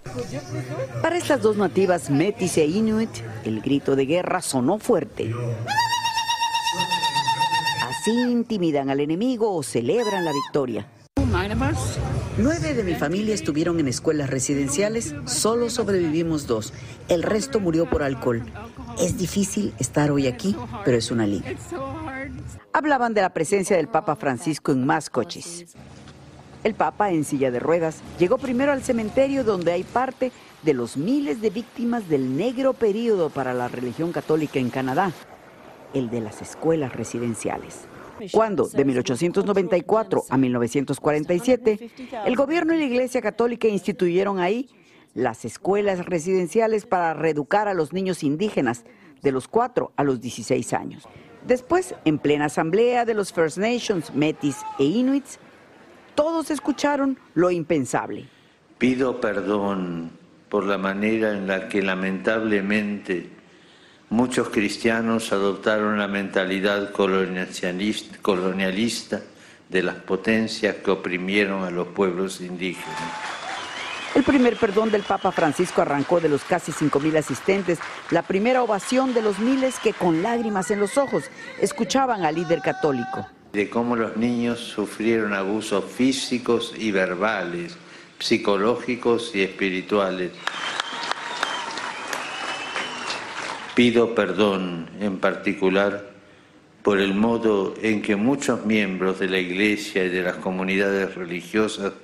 Para 1.00 1.16
estas 1.16 1.40
dos 1.40 1.56
nativas, 1.56 2.10
Metis 2.10 2.58
e 2.58 2.64
Inuit, 2.64 3.10
el 3.44 3.60
grito 3.60 3.94
de 3.94 4.06
guerra 4.06 4.42
sonó 4.42 4.80
fuerte. 4.80 5.32
Así 8.00 8.12
intimidan 8.12 8.88
al 8.88 9.00
enemigo 9.00 9.54
o 9.54 9.62
celebran 9.62 10.24
la 10.24 10.32
victoria. 10.32 10.86
Nueve 12.38 12.72
de 12.72 12.82
mi 12.82 12.94
familia 12.94 13.34
estuvieron 13.34 13.78
en 13.78 13.88
escuelas 13.88 14.30
residenciales, 14.30 15.14
solo 15.26 15.68
sobrevivimos 15.68 16.46
dos. 16.46 16.72
El 17.08 17.22
resto 17.22 17.60
murió 17.60 17.90
por 17.90 18.02
alcohol. 18.02 18.42
Es 18.98 19.18
difícil 19.18 19.74
estar 19.78 20.10
hoy 20.12 20.28
aquí, 20.28 20.56
pero 20.82 20.96
es 20.96 21.10
una 21.10 21.24
alivio. 21.24 21.58
Hablaban 22.72 23.12
de 23.12 23.20
la 23.20 23.34
presencia 23.34 23.76
del 23.76 23.88
Papa 23.88 24.16
Francisco 24.16 24.72
en 24.72 24.86
más 24.86 25.10
coches. 25.10 25.66
El 26.64 26.72
Papa, 26.72 27.10
en 27.10 27.24
silla 27.24 27.50
de 27.50 27.60
ruedas, 27.60 27.98
llegó 28.18 28.38
primero 28.38 28.72
al 28.72 28.82
cementerio 28.82 29.44
donde 29.44 29.72
hay 29.72 29.84
parte 29.84 30.32
de 30.62 30.72
los 30.72 30.96
miles 30.96 31.42
de 31.42 31.50
víctimas 31.50 32.08
del 32.08 32.34
negro 32.34 32.72
período 32.72 33.28
para 33.28 33.52
la 33.52 33.68
religión 33.68 34.10
católica 34.10 34.58
en 34.58 34.70
Canadá, 34.70 35.12
el 35.94 36.10
de 36.10 36.20
las 36.20 36.42
escuelas 36.42 36.94
residenciales. 36.94 37.86
Cuando, 38.32 38.68
de 38.68 38.84
1894 38.84 40.24
a 40.28 40.36
1947, 40.36 41.90
el 42.26 42.36
gobierno 42.36 42.74
y 42.74 42.78
la 42.78 42.84
Iglesia 42.84 43.22
Católica 43.22 43.68
instituyeron 43.68 44.38
ahí 44.38 44.68
las 45.14 45.44
escuelas 45.44 46.04
residenciales 46.04 46.86
para 46.86 47.14
reeducar 47.14 47.68
a 47.68 47.74
los 47.74 47.92
niños 47.92 48.22
indígenas 48.22 48.84
de 49.22 49.32
los 49.32 49.48
4 49.48 49.92
a 49.96 50.04
los 50.04 50.20
16 50.20 50.72
años. 50.72 51.08
Después, 51.46 51.94
en 52.04 52.18
plena 52.18 52.46
asamblea 52.46 53.04
de 53.04 53.14
los 53.14 53.32
First 53.32 53.58
Nations, 53.58 54.14
Metis 54.14 54.58
e 54.78 54.84
Inuits, 54.84 55.38
todos 56.14 56.50
escucharon 56.50 57.18
lo 57.34 57.50
impensable. 57.50 58.28
Pido 58.78 59.20
perdón 59.20 60.10
por 60.48 60.66
la 60.66 60.76
manera 60.76 61.32
en 61.32 61.46
la 61.46 61.68
que 61.68 61.80
lamentablemente 61.80 63.30
Muchos 64.10 64.48
cristianos 64.48 65.32
adoptaron 65.32 65.96
la 65.96 66.08
mentalidad 66.08 66.90
colonialista 66.90 69.20
de 69.68 69.82
las 69.84 69.94
potencias 69.94 70.74
que 70.84 70.90
oprimieron 70.90 71.62
a 71.62 71.70
los 71.70 71.86
pueblos 71.86 72.40
indígenas. 72.40 72.98
El 74.16 74.24
primer 74.24 74.56
perdón 74.56 74.90
del 74.90 75.04
Papa 75.04 75.30
Francisco 75.30 75.82
arrancó 75.82 76.18
de 76.18 76.28
los 76.28 76.42
casi 76.42 76.72
5.000 76.72 77.18
asistentes, 77.18 77.78
la 78.10 78.22
primera 78.22 78.64
ovación 78.64 79.14
de 79.14 79.22
los 79.22 79.38
miles 79.38 79.78
que 79.78 79.92
con 79.92 80.24
lágrimas 80.24 80.72
en 80.72 80.80
los 80.80 80.98
ojos 80.98 81.22
escuchaban 81.60 82.24
al 82.24 82.34
líder 82.34 82.62
católico. 82.62 83.28
De 83.52 83.70
cómo 83.70 83.94
los 83.94 84.16
niños 84.16 84.58
sufrieron 84.58 85.34
abusos 85.34 85.84
físicos 85.84 86.74
y 86.76 86.90
verbales, 86.90 87.76
psicológicos 88.18 89.30
y 89.36 89.42
espirituales 89.42 90.32
Pido 93.80 94.14
perdón 94.14 94.90
en 95.00 95.20
particular 95.20 96.10
por 96.82 97.00
el 97.00 97.14
modo 97.14 97.72
en 97.80 98.02
que 98.02 98.14
muchos 98.14 98.66
miembros 98.66 99.18
de 99.18 99.30
la 99.30 99.38
Iglesia 99.38 100.04
y 100.04 100.10
de 100.10 100.22
las 100.22 100.36
comunidades 100.36 101.14
religiosas 101.14 101.94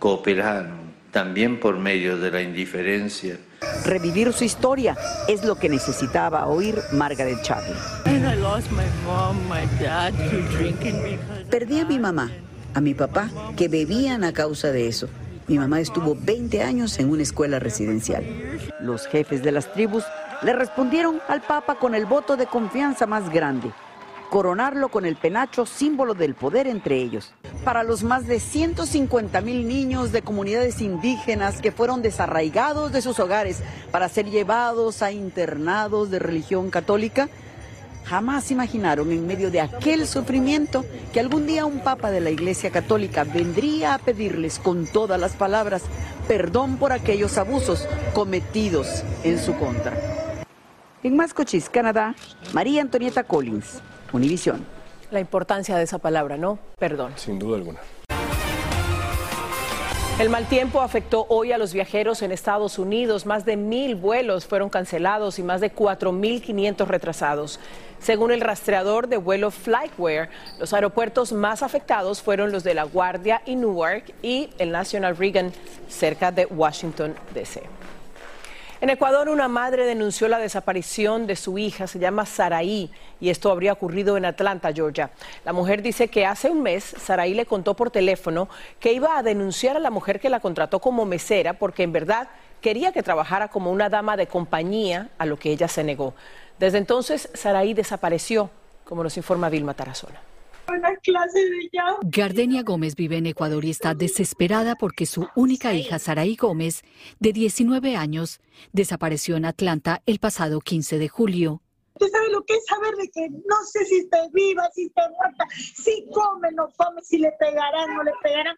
cooperaron, 0.00 0.80
también 1.12 1.60
por 1.60 1.78
medio 1.78 2.18
de 2.18 2.32
la 2.32 2.42
indiferencia. 2.42 3.38
Revivir 3.84 4.32
su 4.32 4.42
historia 4.42 4.96
es 5.28 5.44
lo 5.44 5.54
que 5.54 5.68
necesitaba 5.68 6.48
oír 6.48 6.74
Margaret 6.90 7.40
Charlie. 7.42 7.76
Perdí 11.48 11.78
a 11.78 11.84
mi 11.84 12.00
mamá, 12.00 12.32
a 12.74 12.80
mi 12.80 12.94
papá, 12.94 13.30
que 13.56 13.68
bebían 13.68 14.24
a 14.24 14.32
causa 14.32 14.72
de 14.72 14.88
eso. 14.88 15.08
Mi 15.46 15.56
mamá 15.56 15.78
estuvo 15.78 16.16
20 16.16 16.64
años 16.64 16.98
en 16.98 17.10
una 17.10 17.22
escuela 17.22 17.60
residencial. 17.60 18.24
Los 18.80 19.06
jefes 19.06 19.44
de 19.44 19.52
las 19.52 19.72
tribus 19.72 20.02
le 20.42 20.52
respondieron 20.52 21.20
al 21.28 21.40
Papa 21.40 21.76
con 21.76 21.94
el 21.94 22.06
voto 22.06 22.36
de 22.36 22.46
confianza 22.46 23.06
más 23.06 23.30
grande, 23.30 23.70
coronarlo 24.30 24.88
con 24.88 25.04
el 25.04 25.16
penacho, 25.16 25.66
símbolo 25.66 26.14
del 26.14 26.34
poder 26.34 26.66
entre 26.66 26.96
ellos. 26.96 27.32
Para 27.64 27.84
los 27.84 28.02
más 28.02 28.26
de 28.26 28.40
150 28.40 29.40
mil 29.40 29.68
niños 29.68 30.10
de 30.10 30.22
comunidades 30.22 30.80
indígenas 30.80 31.60
que 31.60 31.70
fueron 31.70 32.02
desarraigados 32.02 32.92
de 32.92 33.02
sus 33.02 33.20
hogares 33.20 33.62
para 33.92 34.08
ser 34.08 34.30
llevados 34.30 35.02
a 35.02 35.12
internados 35.12 36.10
de 36.10 36.18
religión 36.18 36.70
católica, 36.70 37.28
Jamás 38.04 38.50
imaginaron 38.50 39.12
en 39.12 39.26
medio 39.28 39.50
de 39.52 39.60
aquel 39.60 40.08
sufrimiento 40.08 40.84
que 41.12 41.20
algún 41.20 41.46
día 41.46 41.66
un 41.66 41.80
papa 41.80 42.10
de 42.10 42.20
la 42.20 42.30
Iglesia 42.30 42.70
Católica 42.70 43.22
vendría 43.22 43.94
a 43.94 43.98
pedirles 43.98 44.58
con 44.58 44.86
todas 44.86 45.20
las 45.20 45.34
palabras 45.34 45.82
perdón 46.26 46.78
por 46.78 46.92
aquellos 46.92 47.38
abusos 47.38 47.86
cometidos 48.12 49.04
en 49.22 49.38
su 49.38 49.54
contra. 49.54 50.31
En 51.04 51.16
Mascochis, 51.16 51.68
Canadá, 51.68 52.14
María 52.52 52.80
Antonieta 52.80 53.24
Collins, 53.24 53.80
Univisión. 54.12 54.64
La 55.10 55.18
importancia 55.18 55.76
de 55.76 55.82
esa 55.82 55.98
palabra, 55.98 56.36
¿no? 56.36 56.60
Perdón. 56.78 57.12
Sin 57.16 57.40
duda 57.40 57.56
alguna. 57.56 57.80
El 60.20 60.30
mal 60.30 60.46
tiempo 60.46 60.80
afectó 60.80 61.26
hoy 61.28 61.50
a 61.50 61.58
los 61.58 61.72
viajeros 61.72 62.22
en 62.22 62.30
Estados 62.30 62.78
Unidos. 62.78 63.26
Más 63.26 63.44
de 63.44 63.56
mil 63.56 63.96
vuelos 63.96 64.46
fueron 64.46 64.68
cancelados 64.68 65.40
y 65.40 65.42
más 65.42 65.60
de 65.60 65.74
4.500 65.74 66.86
retrasados. 66.86 67.58
Según 67.98 68.30
el 68.30 68.40
rastreador 68.40 69.08
de 69.08 69.16
vuelo 69.16 69.50
Flightware, 69.50 70.28
los 70.60 70.72
aeropuertos 70.72 71.32
más 71.32 71.64
afectados 71.64 72.22
fueron 72.22 72.52
los 72.52 72.62
de 72.62 72.74
La 72.74 72.84
Guardia 72.84 73.42
y 73.44 73.56
Newark 73.56 74.14
y 74.22 74.50
el 74.58 74.70
National 74.70 75.16
Reagan 75.16 75.50
cerca 75.88 76.30
de 76.30 76.46
Washington, 76.46 77.16
D.C. 77.34 77.62
En 78.82 78.90
Ecuador, 78.90 79.28
una 79.28 79.46
madre 79.46 79.86
denunció 79.86 80.26
la 80.26 80.40
desaparición 80.40 81.28
de 81.28 81.36
su 81.36 81.56
hija, 81.56 81.86
se 81.86 82.00
llama 82.00 82.26
Saraí, 82.26 82.90
y 83.20 83.30
esto 83.30 83.52
habría 83.52 83.72
ocurrido 83.72 84.16
en 84.16 84.24
Atlanta, 84.24 84.72
Georgia. 84.72 85.12
La 85.44 85.52
mujer 85.52 85.82
dice 85.82 86.08
que 86.08 86.26
hace 86.26 86.50
un 86.50 86.62
mes 86.62 86.82
Saraí 86.98 87.32
le 87.32 87.46
contó 87.46 87.74
por 87.74 87.92
teléfono 87.92 88.48
que 88.80 88.92
iba 88.92 89.16
a 89.16 89.22
denunciar 89.22 89.76
a 89.76 89.78
la 89.78 89.90
mujer 89.90 90.18
que 90.18 90.28
la 90.28 90.40
contrató 90.40 90.80
como 90.80 91.04
mesera 91.04 91.52
porque 91.52 91.84
en 91.84 91.92
verdad 91.92 92.26
quería 92.60 92.90
que 92.90 93.04
trabajara 93.04 93.46
como 93.46 93.70
una 93.70 93.88
dama 93.88 94.16
de 94.16 94.26
compañía, 94.26 95.10
a 95.16 95.26
lo 95.26 95.38
que 95.38 95.52
ella 95.52 95.68
se 95.68 95.84
negó. 95.84 96.14
Desde 96.58 96.78
entonces, 96.78 97.28
Saraí 97.34 97.74
desapareció, 97.74 98.50
como 98.82 99.04
nos 99.04 99.16
informa 99.16 99.48
Vilma 99.48 99.74
Tarazona. 99.74 100.31
Gardenia 102.02 102.62
Gómez 102.62 102.94
vive 102.94 103.16
en 103.16 103.26
Ecuador 103.26 103.64
y 103.64 103.70
está 103.70 103.94
desesperada 103.94 104.74
porque 104.76 105.06
su 105.06 105.28
única 105.34 105.74
hija, 105.74 105.98
Saraí 105.98 106.36
Gómez, 106.36 106.82
de 107.18 107.32
19 107.32 107.96
años, 107.96 108.40
desapareció 108.72 109.36
en 109.36 109.44
Atlanta 109.44 110.02
el 110.06 110.18
pasado 110.18 110.60
15 110.60 110.98
de 110.98 111.08
julio. 111.08 111.62
¿Usted 111.94 112.10
sabe 112.10 112.30
lo 112.30 112.44
que 112.44 112.54
es 112.54 112.64
saber 112.66 112.94
de 112.96 113.08
que 113.10 113.28
no 113.28 113.56
sé 113.70 113.84
si 113.84 113.98
está 113.98 114.18
viva, 114.32 114.68
si 114.74 114.86
está 114.86 115.02
muerta, 115.10 115.44
si 115.54 116.06
come, 116.12 116.50
no 116.52 116.68
come, 116.76 117.02
si 117.02 117.18
le 117.18 117.30
pegarán, 117.38 117.94
no 117.94 118.02
le 118.02 118.12
pegarán? 118.22 118.56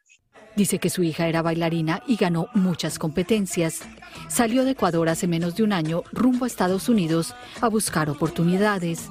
Dice 0.57 0.79
que 0.79 0.89
su 0.89 1.03
hija 1.03 1.27
era 1.27 1.43
bailarina 1.43 2.03
y 2.07 2.17
ganó 2.17 2.49
muchas 2.55 2.99
competencias. 2.99 3.81
Salió 4.29 4.65
de 4.65 4.73
Ecuador 4.73 5.09
hace 5.09 5.27
menos 5.27 5.57
de 5.57 5.65
un 5.65 5.73
año 5.73 6.05
rumbo 6.13 6.45
a 6.45 6.49
Estados 6.49 6.89
Unidos 6.89 7.35
a 7.61 7.69
buscar 7.69 8.09
oportunidades. 8.09 9.11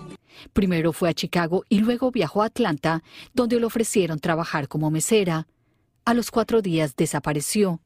Primero 0.52 0.94
fue 0.94 1.10
a 1.10 1.14
Chicago 1.14 1.64
y 1.70 1.80
luego 1.80 2.12
viajó 2.12 2.42
a 2.44 2.48
Atlanta, 2.48 3.04
donde 3.34 3.60
le 3.60 3.66
ofrecieron 3.66 4.20
trabajar 4.20 4.68
como 4.68 4.92
mesera. 4.92 5.48
A 6.06 6.14
los 6.14 6.32
cuatro 6.32 6.62
días 6.62 6.96
desapareció. 6.96 7.80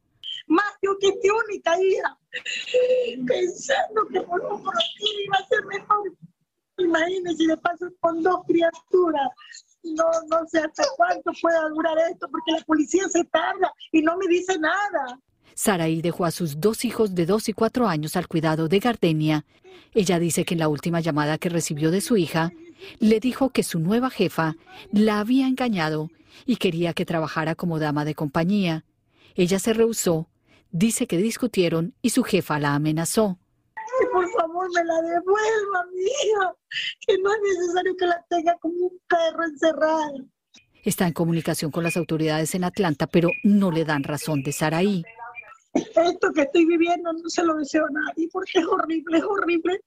Más 0.47 0.77
que 0.81 1.07
mi 1.07 1.29
única 1.29 1.75
hija, 1.81 2.17
pensando 3.27 4.07
que 4.11 4.21
por 4.21 4.41
un 4.41 4.67
aquí 4.67 5.23
iba 5.25 5.37
a 5.37 5.47
ser 5.47 5.65
mejor. 5.65 6.13
Imagínese, 6.77 7.47
de 7.47 7.57
paso 7.57 7.87
con 7.99 8.21
dos 8.21 8.41
criaturas. 8.45 9.29
No, 9.83 10.05
no 10.29 10.45
sé 10.47 10.59
hasta 10.59 10.83
cuánto 10.95 11.31
pueda 11.41 11.69
durar 11.69 11.97
esto, 12.11 12.27
porque 12.29 12.51
la 12.51 12.61
policía 12.65 13.07
se 13.09 13.23
tarda 13.25 13.71
y 13.91 14.01
no 14.01 14.17
me 14.17 14.27
dice 14.27 14.57
nada. 14.59 15.19
Saraí 15.55 16.01
dejó 16.01 16.25
a 16.25 16.31
sus 16.31 16.59
dos 16.59 16.85
hijos 16.85 17.15
de 17.15 17.25
dos 17.25 17.49
y 17.49 17.53
cuatro 17.53 17.87
años 17.87 18.15
al 18.15 18.27
cuidado 18.27 18.67
de 18.67 18.79
Gardenia. 18.79 19.45
Ella 19.93 20.19
dice 20.19 20.45
que 20.45 20.53
en 20.53 20.59
la 20.59 20.67
última 20.67 20.99
llamada 20.99 21.37
que 21.37 21.49
recibió 21.49 21.91
de 21.91 22.01
su 22.01 22.17
hija, 22.17 22.51
le 22.99 23.19
dijo 23.19 23.49
que 23.49 23.63
su 23.63 23.79
nueva 23.79 24.09
jefa 24.09 24.55
la 24.91 25.19
había 25.19 25.47
engañado 25.47 26.09
y 26.45 26.57
quería 26.57 26.93
que 26.93 27.05
trabajara 27.05 27.55
como 27.55 27.79
dama 27.79 28.05
de 28.05 28.15
compañía. 28.15 28.85
Ella 29.35 29.59
se 29.59 29.73
rehusó, 29.73 30.29
dice 30.71 31.07
que 31.07 31.17
discutieron 31.17 31.95
y 32.01 32.11
su 32.11 32.23
jefa 32.23 32.59
la 32.59 32.75
amenazó. 32.75 33.39
por 34.13 34.29
favor, 34.31 34.69
me 34.75 34.83
la 34.83 35.01
devuelva, 35.01 35.85
mi 35.93 36.03
hija, 36.03 36.55
que 37.05 37.17
no 37.17 37.33
es 37.33 37.39
necesario 37.41 37.95
que 37.97 38.05
la 38.05 38.25
tenga 38.29 38.55
como 38.59 38.75
un 38.75 38.99
perro 39.07 39.43
encerrado. 39.43 40.25
Está 40.83 41.07
en 41.07 41.13
comunicación 41.13 41.71
con 41.71 41.83
las 41.83 41.97
autoridades 41.97 42.53
en 42.55 42.63
Atlanta, 42.63 43.07
pero 43.07 43.31
no 43.43 43.71
le 43.71 43.83
dan 43.83 44.03
razón 44.03 44.43
de 44.43 44.53
Saraí 44.53 45.03
esto 45.77 46.31
que 46.33 46.41
estoy 46.41 46.65
viviendo 46.65 47.13
no 47.13 47.29
se 47.29 47.43
lo 47.43 47.55
deseo 47.55 47.85
a 47.85 47.89
nadie 47.89 48.29
porque 48.31 48.59
es 48.59 48.65
horrible, 48.65 49.17
es 49.17 49.23
horrible 49.23 49.81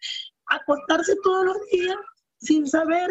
acostarse 0.46 1.14
todos 1.22 1.46
los 1.46 1.56
días 1.70 1.96
sin 2.38 2.66
saber 2.66 3.10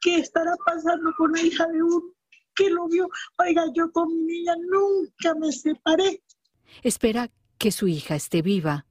qué 0.00 0.16
estará 0.16 0.54
pasando 0.64 1.12
con 1.16 1.32
la 1.32 1.42
hija 1.42 1.66
de 1.66 1.82
uno 1.82 2.14
que 2.54 2.70
lo 2.70 2.88
vio. 2.88 3.08
Oiga, 3.38 3.64
yo 3.74 3.90
con 3.92 4.08
mi 4.08 4.22
niña 4.24 4.54
nunca 4.68 5.34
me 5.34 5.52
separé. 5.52 6.22
Espera 6.82 7.30
que 7.56 7.70
su 7.70 7.86
hija 7.88 8.16
esté 8.16 8.42
viva. 8.42 8.86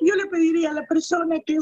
Yo 0.00 0.14
le 0.14 0.26
pediría 0.26 0.70
a 0.70 0.74
la 0.74 0.86
persona 0.86 1.40
que 1.44 1.58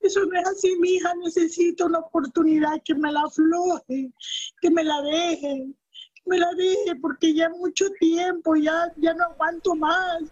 eso 0.00 0.24
no 0.26 0.38
es 0.38 0.48
así, 0.48 0.76
mi 0.80 0.94
hija 0.94 1.14
necesita 1.22 1.86
una 1.86 2.00
oportunidad 2.00 2.82
que 2.84 2.94
me 2.94 3.12
la 3.12 3.22
afloje, 3.22 4.12
que 4.60 4.70
me 4.70 4.82
la 4.82 5.00
deje, 5.02 5.72
me 6.26 6.38
la 6.38 6.52
dije 6.54 6.96
porque 7.00 7.34
ya 7.34 7.48
mucho 7.50 7.90
tiempo, 7.98 8.56
ya, 8.56 8.92
ya 8.96 9.14
no 9.14 9.24
aguanto 9.24 9.74
más. 9.74 10.22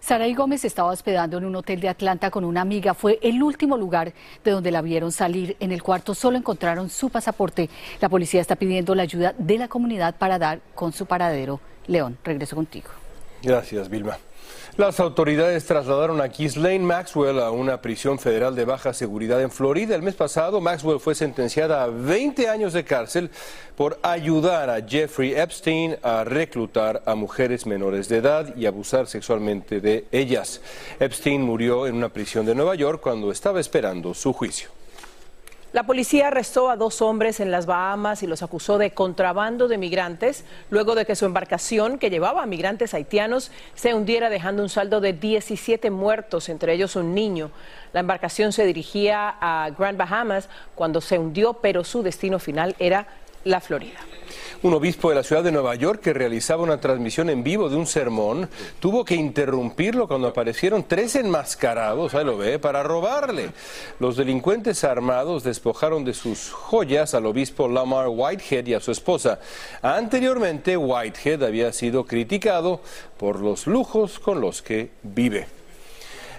Saray 0.00 0.34
Gómez 0.34 0.64
estaba 0.64 0.90
hospedando 0.90 1.36
en 1.36 1.44
un 1.44 1.56
hotel 1.56 1.78
de 1.80 1.90
Atlanta 1.90 2.30
con 2.30 2.44
una 2.44 2.62
amiga. 2.62 2.94
Fue 2.94 3.18
el 3.22 3.42
último 3.42 3.76
lugar 3.76 4.14
de 4.42 4.50
donde 4.50 4.70
la 4.70 4.80
vieron 4.80 5.12
salir. 5.12 5.56
En 5.60 5.72
el 5.72 5.82
cuarto 5.82 6.14
solo 6.14 6.38
encontraron 6.38 6.88
su 6.88 7.10
pasaporte. 7.10 7.68
La 8.00 8.08
policía 8.08 8.40
está 8.40 8.56
pidiendo 8.56 8.94
la 8.94 9.02
ayuda 9.02 9.34
de 9.36 9.58
la 9.58 9.68
comunidad 9.68 10.16
para 10.16 10.38
dar 10.38 10.60
con 10.74 10.92
su 10.92 11.04
paradero. 11.04 11.60
León, 11.86 12.16
regreso 12.24 12.56
contigo. 12.56 12.88
Gracias, 13.42 13.88
Vilma. 13.88 14.18
Las 14.76 15.00
autoridades 15.00 15.66
trasladaron 15.66 16.20
a 16.20 16.28
Ghislaine 16.28 16.84
Maxwell 16.84 17.40
a 17.40 17.50
una 17.50 17.82
prisión 17.82 18.18
federal 18.18 18.54
de 18.54 18.64
baja 18.64 18.94
seguridad 18.94 19.42
en 19.42 19.50
Florida. 19.50 19.94
El 19.94 20.02
mes 20.02 20.14
pasado, 20.14 20.60
Maxwell 20.60 21.00
fue 21.00 21.14
sentenciada 21.14 21.82
a 21.82 21.88
20 21.88 22.48
años 22.48 22.72
de 22.72 22.84
cárcel 22.84 23.30
por 23.76 23.98
ayudar 24.02 24.70
a 24.70 24.80
Jeffrey 24.80 25.34
Epstein 25.34 25.96
a 26.02 26.24
reclutar 26.24 27.02
a 27.04 27.14
mujeres 27.14 27.66
menores 27.66 28.08
de 28.08 28.18
edad 28.18 28.56
y 28.56 28.66
abusar 28.66 29.06
sexualmente 29.06 29.80
de 29.80 30.06
ellas. 30.12 30.60
Epstein 30.98 31.42
murió 31.42 31.86
en 31.86 31.96
una 31.96 32.08
prisión 32.08 32.46
de 32.46 32.54
Nueva 32.54 32.74
York 32.74 33.00
cuando 33.02 33.32
estaba 33.32 33.60
esperando 33.60 34.14
su 34.14 34.32
juicio. 34.32 34.79
La 35.72 35.84
policía 35.84 36.26
arrestó 36.26 36.68
a 36.68 36.74
dos 36.74 37.00
hombres 37.00 37.38
en 37.38 37.52
las 37.52 37.64
Bahamas 37.64 38.24
y 38.24 38.26
los 38.26 38.42
acusó 38.42 38.76
de 38.76 38.90
contrabando 38.90 39.68
de 39.68 39.78
migrantes 39.78 40.44
luego 40.68 40.96
de 40.96 41.06
que 41.06 41.14
su 41.14 41.26
embarcación 41.26 41.98
que 41.98 42.10
llevaba 42.10 42.42
a 42.42 42.46
migrantes 42.46 42.92
haitianos 42.92 43.52
se 43.74 43.94
hundiera 43.94 44.30
dejando 44.30 44.64
un 44.64 44.68
saldo 44.68 45.00
de 45.00 45.12
17 45.12 45.90
muertos, 45.90 46.48
entre 46.48 46.72
ellos 46.72 46.96
un 46.96 47.14
niño. 47.14 47.52
La 47.92 48.00
embarcación 48.00 48.52
se 48.52 48.66
dirigía 48.66 49.36
a 49.40 49.70
Grand 49.70 49.96
Bahamas 49.96 50.48
cuando 50.74 51.00
se 51.00 51.20
hundió, 51.20 51.54
pero 51.54 51.84
su 51.84 52.02
destino 52.02 52.40
final 52.40 52.74
era 52.80 53.06
la 53.44 53.60
Florida. 53.60 54.00
Un 54.62 54.74
obispo 54.74 55.10
de 55.10 55.16
la 55.16 55.22
ciudad 55.22 55.44
de 55.44 55.52
Nueva 55.52 55.74
York 55.74 56.00
que 56.00 56.12
realizaba 56.12 56.62
una 56.62 56.80
transmisión 56.80 57.30
en 57.30 57.42
vivo 57.42 57.68
de 57.68 57.76
un 57.76 57.86
sermón 57.86 58.48
tuvo 58.78 59.04
que 59.04 59.14
interrumpirlo 59.14 60.08
cuando 60.08 60.28
aparecieron 60.28 60.84
tres 60.86 61.16
enmascarados, 61.16 62.14
ahí 62.14 62.24
lo 62.24 62.36
ve, 62.36 62.58
para 62.58 62.82
robarle. 62.82 63.50
Los 63.98 64.16
delincuentes 64.16 64.84
armados 64.84 65.44
despojaron 65.44 66.04
de 66.04 66.14
sus 66.14 66.50
joyas 66.50 67.14
al 67.14 67.26
obispo 67.26 67.68
Lamar 67.68 68.08
Whitehead 68.08 68.66
y 68.66 68.74
a 68.74 68.80
su 68.80 68.92
esposa. 68.92 69.40
Anteriormente, 69.82 70.76
Whitehead 70.76 71.42
había 71.42 71.72
sido 71.72 72.04
criticado 72.04 72.80
por 73.18 73.40
los 73.40 73.66
lujos 73.66 74.18
con 74.18 74.40
los 74.40 74.62
que 74.62 74.90
vive. 75.02 75.59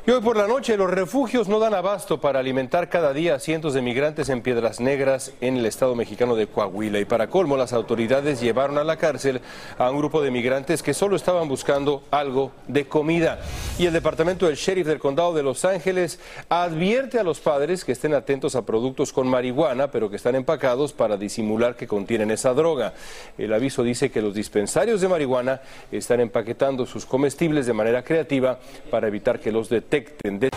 Y 0.04 0.10
hoy 0.10 0.20
por 0.20 0.36
la 0.36 0.48
noche 0.48 0.78
los 0.78 0.90
refugios 0.90 1.48
no 1.48 1.60
dan 1.60 1.76
abasto 1.76 2.20
para 2.20 2.40
alimentar 2.40 2.90
cada 2.90 3.14
día 3.14 3.36
a 3.36 3.40
cientos 3.40 3.76
de 3.76 3.84
migrantes 3.84 4.30
en 4.30 4.42
Piedras 4.42 4.80
Negras 4.80 5.32
en 5.42 5.58
el 5.58 5.66
estado 5.68 5.94
mexicano 5.94 6.36
de 6.36 6.48
Coahuila. 6.48 6.98
Y 7.00 7.06
para 7.06 7.28
colmo, 7.28 7.56
las 7.56 7.72
autoridades 7.72 8.42
llevaron 8.42 8.80
a 8.80 8.84
la 8.84 8.98
cárcel 8.98 9.42
a 9.78 9.92
un 9.92 10.00
grupo 10.00 10.24
de 10.24 10.32
migrantes 10.32 10.82
que 10.82 10.96
solo 10.96 11.16
estaban 11.16 11.48
buscando 11.48 12.02
algo 12.10 12.52
de 12.68 12.88
comida. 12.88 13.42
Y 13.78 13.86
el 13.86 13.94
departamento 13.94 14.48
del 14.48 14.56
sheriff 14.56 14.88
del 14.88 14.98
condado 14.98 15.36
de 15.36 15.44
Los 15.44 15.66
Ángeles 15.66 16.20
advierte 16.50 17.20
a 17.20 17.24
los 17.24 17.40
padres 17.40 17.86
que 17.86 17.92
estén 17.92 18.16
atentos 18.16 18.56
a 18.56 18.66
productos 18.66 19.14
con 19.14 19.28
marihuana, 19.28 19.92
pero 19.92 20.10
que 20.10 20.16
están 20.16 20.34
empacados 20.34 20.94
para 20.94 21.16
disimular 21.16 21.76
que 21.76 21.86
contienen 21.86 22.32
esa 22.32 22.56
droga. 22.56 22.96
El 23.38 23.54
aviso 23.54 23.84
dice 23.84 24.10
que 24.10 24.24
los 24.24 24.34
dispensarios 24.34 25.00
de 25.00 25.08
marihuana 25.10 25.62
están 25.92 26.22
empaquetando 26.22 26.88
sus 26.88 27.06
comestibles 27.06 27.68
de 27.68 27.74
manera 27.74 28.04
creativa 28.04 28.58
para 28.90 29.08
evitar 29.08 29.40
que 29.40 29.52
los 29.52 29.70
detecten. 29.92 30.50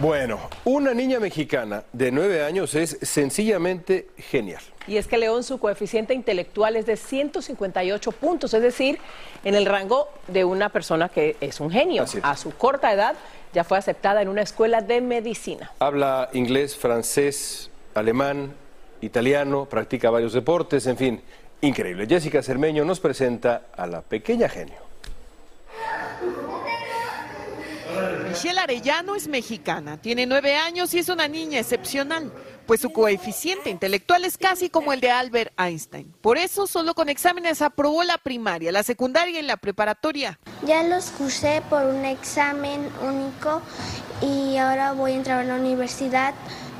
Bueno, 0.00 0.38
una 0.64 0.94
niña 0.94 1.20
mexicana 1.20 1.82
de 1.92 2.10
nueve 2.10 2.42
años 2.42 2.74
es 2.74 2.98
sencillamente 3.02 4.08
genial. 4.16 4.62
Y 4.86 4.96
es 4.96 5.06
que 5.06 5.18
León, 5.18 5.44
su 5.44 5.58
coeficiente 5.58 6.14
intelectual 6.14 6.76
es 6.76 6.86
de 6.86 6.96
158 6.96 8.12
puntos, 8.12 8.54
es 8.54 8.62
decir, 8.62 8.98
en 9.44 9.54
el 9.54 9.66
rango 9.66 10.08
de 10.28 10.44
una 10.44 10.70
persona 10.70 11.10
que 11.10 11.36
es 11.40 11.60
un 11.60 11.70
genio. 11.70 12.04
A 12.22 12.36
su 12.36 12.50
corta 12.52 12.92
edad 12.92 13.14
ya 13.52 13.62
fue 13.62 13.76
aceptada 13.76 14.22
en 14.22 14.28
una 14.28 14.42
escuela 14.42 14.80
de 14.80 15.02
medicina. 15.02 15.70
Habla 15.80 16.30
inglés, 16.32 16.76
francés, 16.76 17.70
alemán, 17.94 18.54
italiano, 19.02 19.66
practica 19.66 20.10
varios 20.10 20.32
deportes, 20.32 20.86
en 20.86 20.96
fin, 20.96 21.20
increíble. 21.60 22.06
Jessica 22.08 22.42
Cermeño 22.42 22.84
nos 22.86 23.00
presenta 23.00 23.66
a 23.76 23.86
la 23.86 24.00
pequeña 24.00 24.48
genio. 24.48 24.89
Michelle 28.28 28.60
Arellano 28.60 29.16
es 29.16 29.26
mexicana, 29.26 30.00
tiene 30.00 30.24
nueve 30.24 30.54
años 30.54 30.94
y 30.94 31.00
es 31.00 31.08
una 31.08 31.26
niña 31.26 31.58
excepcional, 31.58 32.32
pues 32.64 32.80
su 32.80 32.92
coeficiente 32.92 33.70
intelectual 33.70 34.24
es 34.24 34.38
casi 34.38 34.70
como 34.70 34.92
el 34.92 35.00
de 35.00 35.10
Albert 35.10 35.52
Einstein. 35.58 36.14
Por 36.20 36.38
eso, 36.38 36.68
solo 36.68 36.94
con 36.94 37.08
exámenes 37.08 37.60
aprobó 37.60 38.04
la 38.04 38.18
primaria, 38.18 38.70
la 38.70 38.84
secundaria 38.84 39.40
y 39.40 39.42
la 39.42 39.56
preparatoria. 39.56 40.38
Ya 40.64 40.84
los 40.84 41.06
cursé 41.10 41.62
por 41.68 41.84
un 41.84 42.04
examen 42.04 42.88
único 43.02 43.62
y 44.22 44.56
ahora 44.58 44.92
voy 44.92 45.12
a 45.12 45.16
entrar 45.16 45.40
a 45.40 45.44
la 45.44 45.56
universidad 45.56 46.32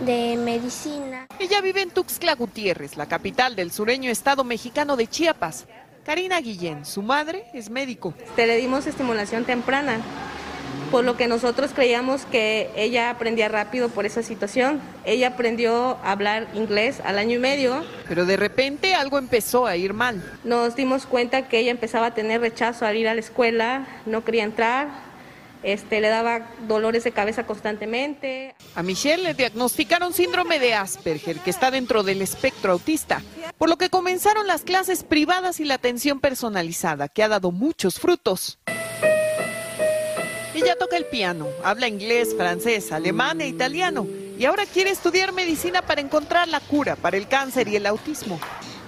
de 0.06 0.36
medicina. 0.36 1.26
Ella 1.38 1.60
vive 1.60 1.82
en 1.82 1.90
Tuxtla 1.90 2.34
Gutiérrez, 2.34 2.96
la 2.96 3.06
capital 3.06 3.56
del 3.56 3.72
sureño 3.72 4.10
estado 4.10 4.44
mexicano 4.44 4.96
de 4.96 5.08
Chiapas. 5.08 5.66
Karina 6.04 6.40
Guillén, 6.40 6.84
su 6.84 7.02
madre, 7.02 7.44
es 7.52 7.70
médico. 7.70 8.14
Te 8.36 8.46
le 8.46 8.56
dimos 8.56 8.86
estimulación 8.86 9.44
temprana 9.44 10.00
por 10.90 11.04
lo 11.04 11.16
que 11.16 11.28
nosotros 11.28 11.70
creíamos 11.72 12.24
que 12.26 12.70
ella 12.74 13.10
aprendía 13.10 13.48
rápido 13.48 13.88
por 13.90 14.06
esa 14.06 14.22
situación. 14.22 14.80
Ella 15.04 15.28
aprendió 15.28 15.98
a 16.02 16.10
hablar 16.10 16.48
inglés 16.54 17.00
al 17.04 17.18
año 17.18 17.36
y 17.36 17.38
medio. 17.38 17.84
Pero 18.08 18.26
de 18.26 18.36
repente 18.36 18.94
algo 18.94 19.18
empezó 19.18 19.66
a 19.66 19.76
ir 19.76 19.94
mal. 19.94 20.22
Nos 20.42 20.74
dimos 20.74 21.06
cuenta 21.06 21.48
que 21.48 21.58
ella 21.58 21.70
empezaba 21.70 22.06
a 22.06 22.14
tener 22.14 22.40
rechazo 22.40 22.86
al 22.86 22.96
ir 22.96 23.08
a 23.08 23.14
la 23.14 23.20
escuela, 23.20 23.86
no 24.04 24.24
quería 24.24 24.42
entrar, 24.42 24.88
este, 25.62 26.00
le 26.00 26.08
daba 26.08 26.48
dolores 26.66 27.04
de 27.04 27.12
cabeza 27.12 27.44
constantemente. 27.44 28.54
A 28.74 28.82
Michelle 28.82 29.22
le 29.22 29.34
diagnosticaron 29.34 30.12
síndrome 30.12 30.58
de 30.58 30.74
Asperger, 30.74 31.38
que 31.40 31.50
está 31.50 31.70
dentro 31.70 32.02
del 32.02 32.22
espectro 32.22 32.72
autista, 32.72 33.22
por 33.60 33.68
lo 33.68 33.76
que 33.76 33.90
comenzaron 33.90 34.46
las 34.46 34.62
clases 34.62 35.04
privadas 35.04 35.60
y 35.60 35.66
la 35.66 35.74
atención 35.74 36.18
personalizada, 36.18 37.08
que 37.08 37.22
ha 37.22 37.28
dado 37.28 37.52
muchos 37.52 38.00
frutos. 38.00 38.58
Ella 40.54 40.78
toca 40.78 40.96
el 40.96 41.04
piano, 41.04 41.46
habla 41.62 41.86
inglés, 41.86 42.34
francés, 42.34 42.90
alemán 42.90 43.42
e 43.42 43.48
italiano 43.48 44.06
y 44.38 44.46
ahora 44.46 44.64
quiere 44.64 44.88
estudiar 44.88 45.34
medicina 45.34 45.82
para 45.82 46.00
encontrar 46.00 46.48
la 46.48 46.60
cura 46.60 46.96
para 46.96 47.18
el 47.18 47.28
cáncer 47.28 47.68
y 47.68 47.76
el 47.76 47.84
autismo. 47.84 48.40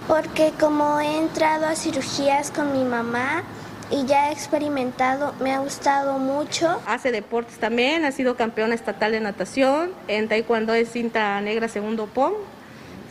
Porque 0.07 0.51
como 0.59 0.99
he 0.99 1.19
entrado 1.19 1.67
a 1.67 1.75
cirugías 1.75 2.49
con 2.49 2.73
mi 2.73 2.83
mamá 2.83 3.43
y 3.91 4.07
ya 4.07 4.29
he 4.29 4.33
experimentado, 4.33 5.35
me 5.39 5.51
ha 5.53 5.59
gustado 5.59 6.17
mucho. 6.17 6.81
Hace 6.87 7.11
deportes 7.11 7.59
también, 7.59 8.05
ha 8.05 8.11
sido 8.11 8.35
campeona 8.35 8.73
estatal 8.73 9.11
de 9.11 9.19
natación, 9.19 9.91
en 10.07 10.27
taekwondo 10.27 10.73
es 10.73 10.89
cinta 10.91 11.39
negra 11.41 11.67
segundo 11.67 12.07
POM. 12.07 12.33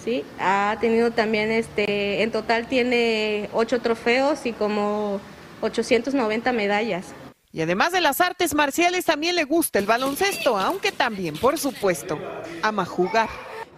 ¿Sí? 0.02 0.24
Ha 0.38 0.76
tenido 0.80 1.10
también, 1.10 1.50
este, 1.50 2.22
en 2.22 2.30
total 2.30 2.66
tiene 2.66 3.48
ocho 3.52 3.80
trofeos 3.80 4.46
y 4.46 4.52
como 4.52 5.20
890 5.60 6.52
medallas. 6.52 7.06
Y 7.52 7.60
además 7.60 7.92
de 7.92 8.00
las 8.00 8.20
artes 8.20 8.54
marciales, 8.54 9.04
también 9.04 9.36
le 9.36 9.44
gusta 9.44 9.78
el 9.78 9.86
baloncesto, 9.86 10.58
aunque 10.58 10.90
también, 10.90 11.36
por 11.36 11.58
supuesto, 11.58 12.18
ama 12.62 12.86
jugar. 12.86 13.28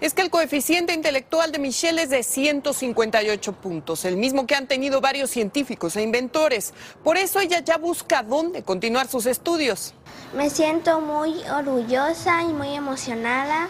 Es 0.00 0.12
que 0.12 0.22
el 0.22 0.30
coeficiente 0.30 0.92
intelectual 0.92 1.50
de 1.50 1.58
Michelle 1.58 2.02
es 2.02 2.10
de 2.10 2.22
158 2.22 3.52
puntos, 3.52 4.04
el 4.04 4.16
mismo 4.16 4.46
que 4.46 4.54
han 4.54 4.66
tenido 4.66 5.00
varios 5.00 5.30
científicos 5.30 5.96
e 5.96 6.02
inventores. 6.02 6.74
Por 7.02 7.16
eso 7.16 7.40
ella 7.40 7.60
ya 7.60 7.78
busca 7.78 8.22
dónde 8.22 8.62
continuar 8.62 9.08
sus 9.08 9.26
estudios. 9.26 9.94
Me 10.36 10.50
siento 10.50 11.00
muy 11.00 11.34
orgullosa 11.48 12.42
y 12.42 12.52
muy 12.52 12.74
emocionada 12.74 13.68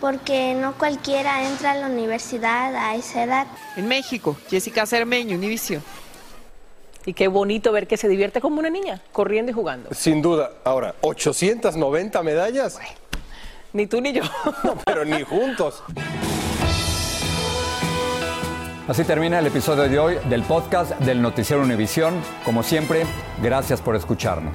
porque 0.00 0.54
no 0.54 0.74
cualquiera 0.78 1.46
entra 1.46 1.72
a 1.72 1.74
la 1.74 1.86
universidad 1.86 2.74
a 2.74 2.94
esa 2.94 3.24
edad. 3.24 3.46
En 3.76 3.86
México, 3.86 4.36
Jessica 4.48 4.86
Cermeño, 4.86 5.36
Univision. 5.36 5.82
Y 7.06 7.14
qué 7.14 7.28
bonito 7.28 7.72
ver 7.72 7.86
que 7.86 7.96
se 7.96 8.08
divierte 8.08 8.40
como 8.40 8.58
una 8.58 8.70
niña, 8.70 9.00
corriendo 9.12 9.50
y 9.50 9.54
jugando. 9.54 9.90
Sin 9.92 10.20
duda. 10.20 10.50
Ahora, 10.64 10.94
890 11.00 12.22
medallas. 12.22 12.78
ni 13.72 13.86
tú 13.86 14.00
ni 14.00 14.12
yo. 14.12 14.22
pero 14.84 15.04
ni 15.04 15.22
juntos. 15.22 15.82
Así 18.86 19.04
termina 19.04 19.38
el 19.38 19.46
episodio 19.46 19.84
de 19.88 19.98
hoy 19.98 20.18
del 20.28 20.42
podcast 20.42 20.98
del 20.98 21.22
Noticiero 21.22 21.62
Univisión. 21.62 22.20
Como 22.44 22.62
siempre, 22.62 23.04
gracias 23.40 23.80
por 23.80 23.94
escucharnos. 23.94 24.54